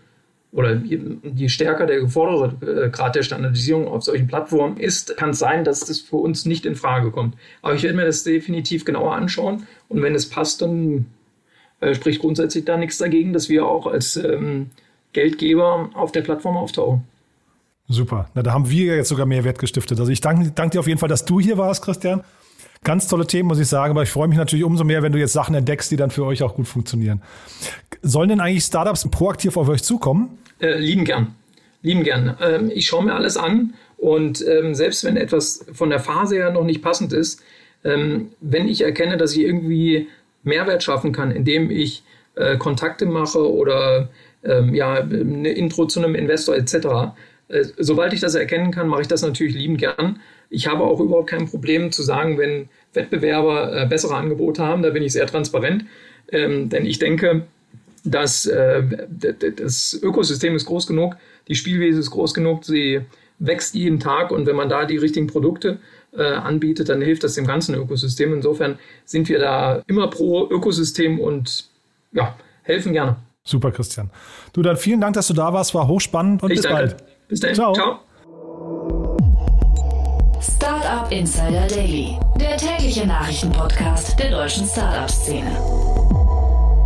oder 0.51 0.75
je 0.75 1.49
stärker 1.49 1.87
der 1.87 2.01
geforderte 2.01 2.85
äh, 2.85 2.90
Grad 2.90 3.16
der 3.16 3.23
Standardisierung 3.23 3.87
auf 3.88 4.03
solchen 4.03 4.27
Plattformen 4.27 4.79
ist, 4.79 5.16
kann 5.16 5.31
es 5.31 5.38
sein, 5.38 5.64
dass 5.64 5.81
das 5.81 6.01
für 6.01 6.16
uns 6.16 6.47
nicht 6.47 6.64
in 6.66 6.75
Frage 6.75 7.11
kommt. 7.11 7.37
Aber 7.62 7.75
ich 7.75 7.83
werde 7.83 7.97
mir 7.97 8.07
das 8.07 8.25
definitiv 8.25 8.85
genauer 8.85 9.14
anschauen 9.14 9.66
und 9.88 10.03
wenn 10.03 10.14
es 10.14 10.29
passt, 10.29 10.62
dann 10.62 11.07
äh, 11.81 11.94
spricht 11.94 12.21
grundsätzlich 12.21 12.64
da 12.64 12.77
nichts 12.77 12.99
dagegen, 12.99 13.33
dass 13.33 13.49
wir 13.49 13.66
auch 13.66 13.87
als 13.87 14.16
ähm, 14.16 14.71
Geldgeber 15.12 15.90
auf 15.94 16.12
der 16.12 16.23
Plattform 16.23 16.57
auftauchen. 16.57 17.05
Super. 17.88 18.29
Na, 18.35 18.42
da 18.42 18.53
haben 18.53 18.68
wir 18.68 18.96
jetzt 18.96 19.09
sogar 19.09 19.27
mehr 19.27 19.44
Wert 19.44 19.59
gestiftet. 19.59 19.98
Also 19.98 20.12
ich 20.12 20.20
danke, 20.20 20.53
danke 20.55 20.74
dir 20.74 20.81
auf 20.81 20.87
jeden 20.87 20.98
Fall, 20.98 21.09
dass 21.09 21.24
du 21.24 21.40
hier 21.40 21.57
warst, 21.57 21.83
Christian. 21.83 22.22
Ganz 22.85 23.09
tolle 23.09 23.27
Themen, 23.27 23.48
muss 23.48 23.59
ich 23.59 23.66
sagen, 23.66 23.92
aber 23.92 24.03
ich 24.03 24.11
freue 24.11 24.29
mich 24.29 24.38
natürlich 24.38 24.64
umso 24.64 24.85
mehr, 24.85 25.03
wenn 25.03 25.12
du 25.12 25.18
jetzt 25.18 25.33
Sachen 25.33 25.55
entdeckst, 25.55 25.90
die 25.90 25.96
dann 25.96 26.11
für 26.11 26.24
euch 26.24 26.42
auch 26.42 26.55
gut 26.55 26.68
funktionieren. 26.68 27.22
Sollen 28.03 28.29
denn 28.29 28.40
eigentlich 28.40 28.64
Startups 28.64 29.09
proaktiv 29.11 29.57
auf 29.57 29.68
euch 29.68 29.83
zukommen? 29.83 30.38
Äh, 30.61 30.79
lieben 30.79 31.05
gern. 31.05 31.35
Lieben 31.83 32.05
gern. 32.05 32.37
Ähm, 32.40 32.70
ich 32.72 32.87
schaue 32.87 33.05
mir 33.05 33.14
alles 33.14 33.37
an 33.37 33.74
und 33.96 34.44
ähm, 34.46 34.74
selbst 34.74 35.03
wenn 35.05 35.16
etwas 35.16 35.66
von 35.72 35.90
der 35.90 35.98
Phase 35.98 36.37
her 36.37 36.53
noch 36.53 36.64
nicht 36.64 36.83
passend 36.83 37.12
ist, 37.12 37.42
ähm, 37.85 38.31
wenn 38.40 38.68
ich 38.68 38.83
erkenne, 38.83 39.16
dass 39.16 39.33
ich 39.33 39.40
irgendwie 39.40 40.09
Mehrwert 40.44 40.83
schaffen 40.83 41.12
kann, 41.12 41.31
indem 41.31 41.70
ich 41.70 42.03
äh, 42.37 42.57
Kontakte 42.57 43.07
mache 43.07 43.51
oder 43.51 44.09
ähm, 44.44 44.74
ja, 44.74 44.94
eine 44.94 45.51
Intro 45.51 45.87
zu 45.87 46.01
einem 46.01 46.14
Investor 46.14 46.57
etc., 46.57 47.14
sobald 47.78 48.12
ich 48.12 48.20
das 48.20 48.34
erkennen 48.34 48.70
kann, 48.70 48.88
mache 48.88 49.02
ich 49.02 49.08
das 49.08 49.22
natürlich 49.22 49.54
lieben 49.54 49.76
gern. 49.76 50.20
Ich 50.50 50.66
habe 50.66 50.84
auch 50.84 51.00
überhaupt 51.00 51.30
kein 51.30 51.48
Problem 51.48 51.92
zu 51.92 52.02
sagen, 52.02 52.38
wenn 52.38 52.68
Wettbewerber 52.94 53.82
äh, 53.82 53.87
bessere 53.87 54.16
Angebote 54.16 54.62
haben, 54.62 54.82
da 54.82 54.90
bin 54.90 55.02
ich 55.02 55.12
sehr 55.12 55.26
transparent, 55.26 55.84
ähm, 56.30 56.68
denn 56.68 56.87
ich 56.87 56.98
denke, 56.98 57.46
dass 58.04 58.46
äh, 58.46 58.82
das 59.56 59.98
Ökosystem 60.02 60.54
ist 60.56 60.66
groß 60.66 60.87
genug, 60.87 61.16
die 61.48 61.54
Spielwiese 61.54 62.00
ist 62.00 62.11
groß 62.11 62.34
genug, 62.34 62.64
sie 62.64 63.00
wächst 63.38 63.74
jeden 63.74 64.00
Tag 64.00 64.30
und 64.30 64.46
wenn 64.46 64.56
man 64.56 64.68
da 64.68 64.84
die 64.84 64.96
richtigen 64.96 65.26
Produkte 65.26 65.78
äh, 66.16 66.22
anbietet, 66.22 66.88
dann 66.88 67.00
hilft 67.00 67.24
das 67.24 67.34
dem 67.34 67.46
ganzen 67.46 67.74
Ökosystem. 67.74 68.32
Insofern 68.32 68.78
sind 69.04 69.28
wir 69.28 69.38
da 69.38 69.82
immer 69.87 70.08
pro 70.08 70.48
Ökosystem 70.50 71.20
und 71.20 71.68
ja, 72.12 72.37
helfen 72.62 72.92
gerne. 72.92 73.16
Super, 73.44 73.70
Christian. 73.70 74.11
Du, 74.52 74.62
dann 74.62 74.76
vielen 74.76 75.00
Dank, 75.00 75.14
dass 75.14 75.28
du 75.28 75.34
da 75.34 75.52
warst, 75.52 75.74
war 75.74 75.88
hochspannend 75.88 76.42
und 76.42 76.50
ich 76.50 76.56
bis 76.56 76.64
danke. 76.64 76.78
bald. 76.78 77.17
Bis 77.29 77.41
dann. 77.41 77.55
Ciao. 77.55 77.73
Ciao. 77.75 77.99
Startup 80.41 81.11
Insider 81.11 81.67
Daily, 81.67 82.19
der 82.41 82.57
tägliche 82.57 83.07
Nachrichtenpodcast 83.07 84.19
der 84.19 84.31
deutschen 84.31 84.67
Startup-Szene. 84.67 85.51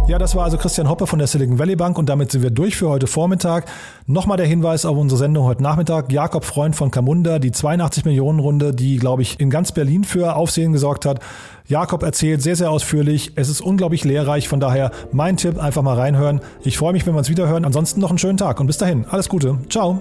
Ja, 0.09 0.19
das 0.19 0.35
war 0.35 0.45
also 0.45 0.59
Christian 0.59 0.89
Hoppe 0.89 1.07
von 1.07 1.21
der 1.21 1.29
Silicon 1.29 1.59
Valley 1.59 1.77
Bank 1.77 1.97
und 1.97 2.09
damit 2.09 2.33
sind 2.33 2.43
wir 2.43 2.51
durch 2.51 2.77
für 2.77 2.89
heute 2.89 3.07
Vormittag. 3.07 3.67
Nochmal 4.07 4.37
der 4.37 4.47
Hinweis 4.47 4.85
auf 4.85 4.99
unsere 4.99 5.19
Sendung 5.19 5.45
heute 5.45 5.63
Nachmittag. 5.63 6.11
Jakob 6.11 6.45
Freund 6.45 6.75
von 6.75 6.91
Camunda, 6.91 7.39
die 7.39 7.53
82 7.53 8.05
Millionen 8.05 8.41
Runde, 8.41 8.75
die, 8.75 8.97
glaube 8.97 9.23
ich, 9.23 9.39
in 9.39 9.49
ganz 9.49 9.73
Berlin 9.73 10.03
für 10.03 10.35
Aufsehen 10.35 10.73
gesorgt 10.73 11.07
hat. 11.07 11.21
Jakob 11.67 12.03
erzählt 12.03 12.43
sehr, 12.43 12.57
sehr 12.57 12.71
ausführlich. 12.71 13.33
Es 13.37 13.49
ist 13.49 13.61
unglaublich 13.61 14.05
lehrreich. 14.05 14.49
Von 14.49 14.61
daher 14.61 14.91
mein 15.13 15.37
Tipp, 15.37 15.59
einfach 15.59 15.83
mal 15.83 15.97
reinhören. 15.97 16.41
Ich 16.65 16.77
freue 16.77 16.93
mich, 16.93 17.07
wenn 17.07 17.15
wir 17.15 17.19
uns 17.19 17.31
wieder 17.31 17.49
hören. 17.49 17.65
Ansonsten 17.65 18.01
noch 18.01 18.11
einen 18.11 18.19
schönen 18.19 18.39
Tag 18.39 18.61
und 18.61 18.67
bis 18.67 18.79
dahin. 18.79 19.07
Alles 19.09 19.29
Gute. 19.29 19.59
Ciao. 19.71 20.01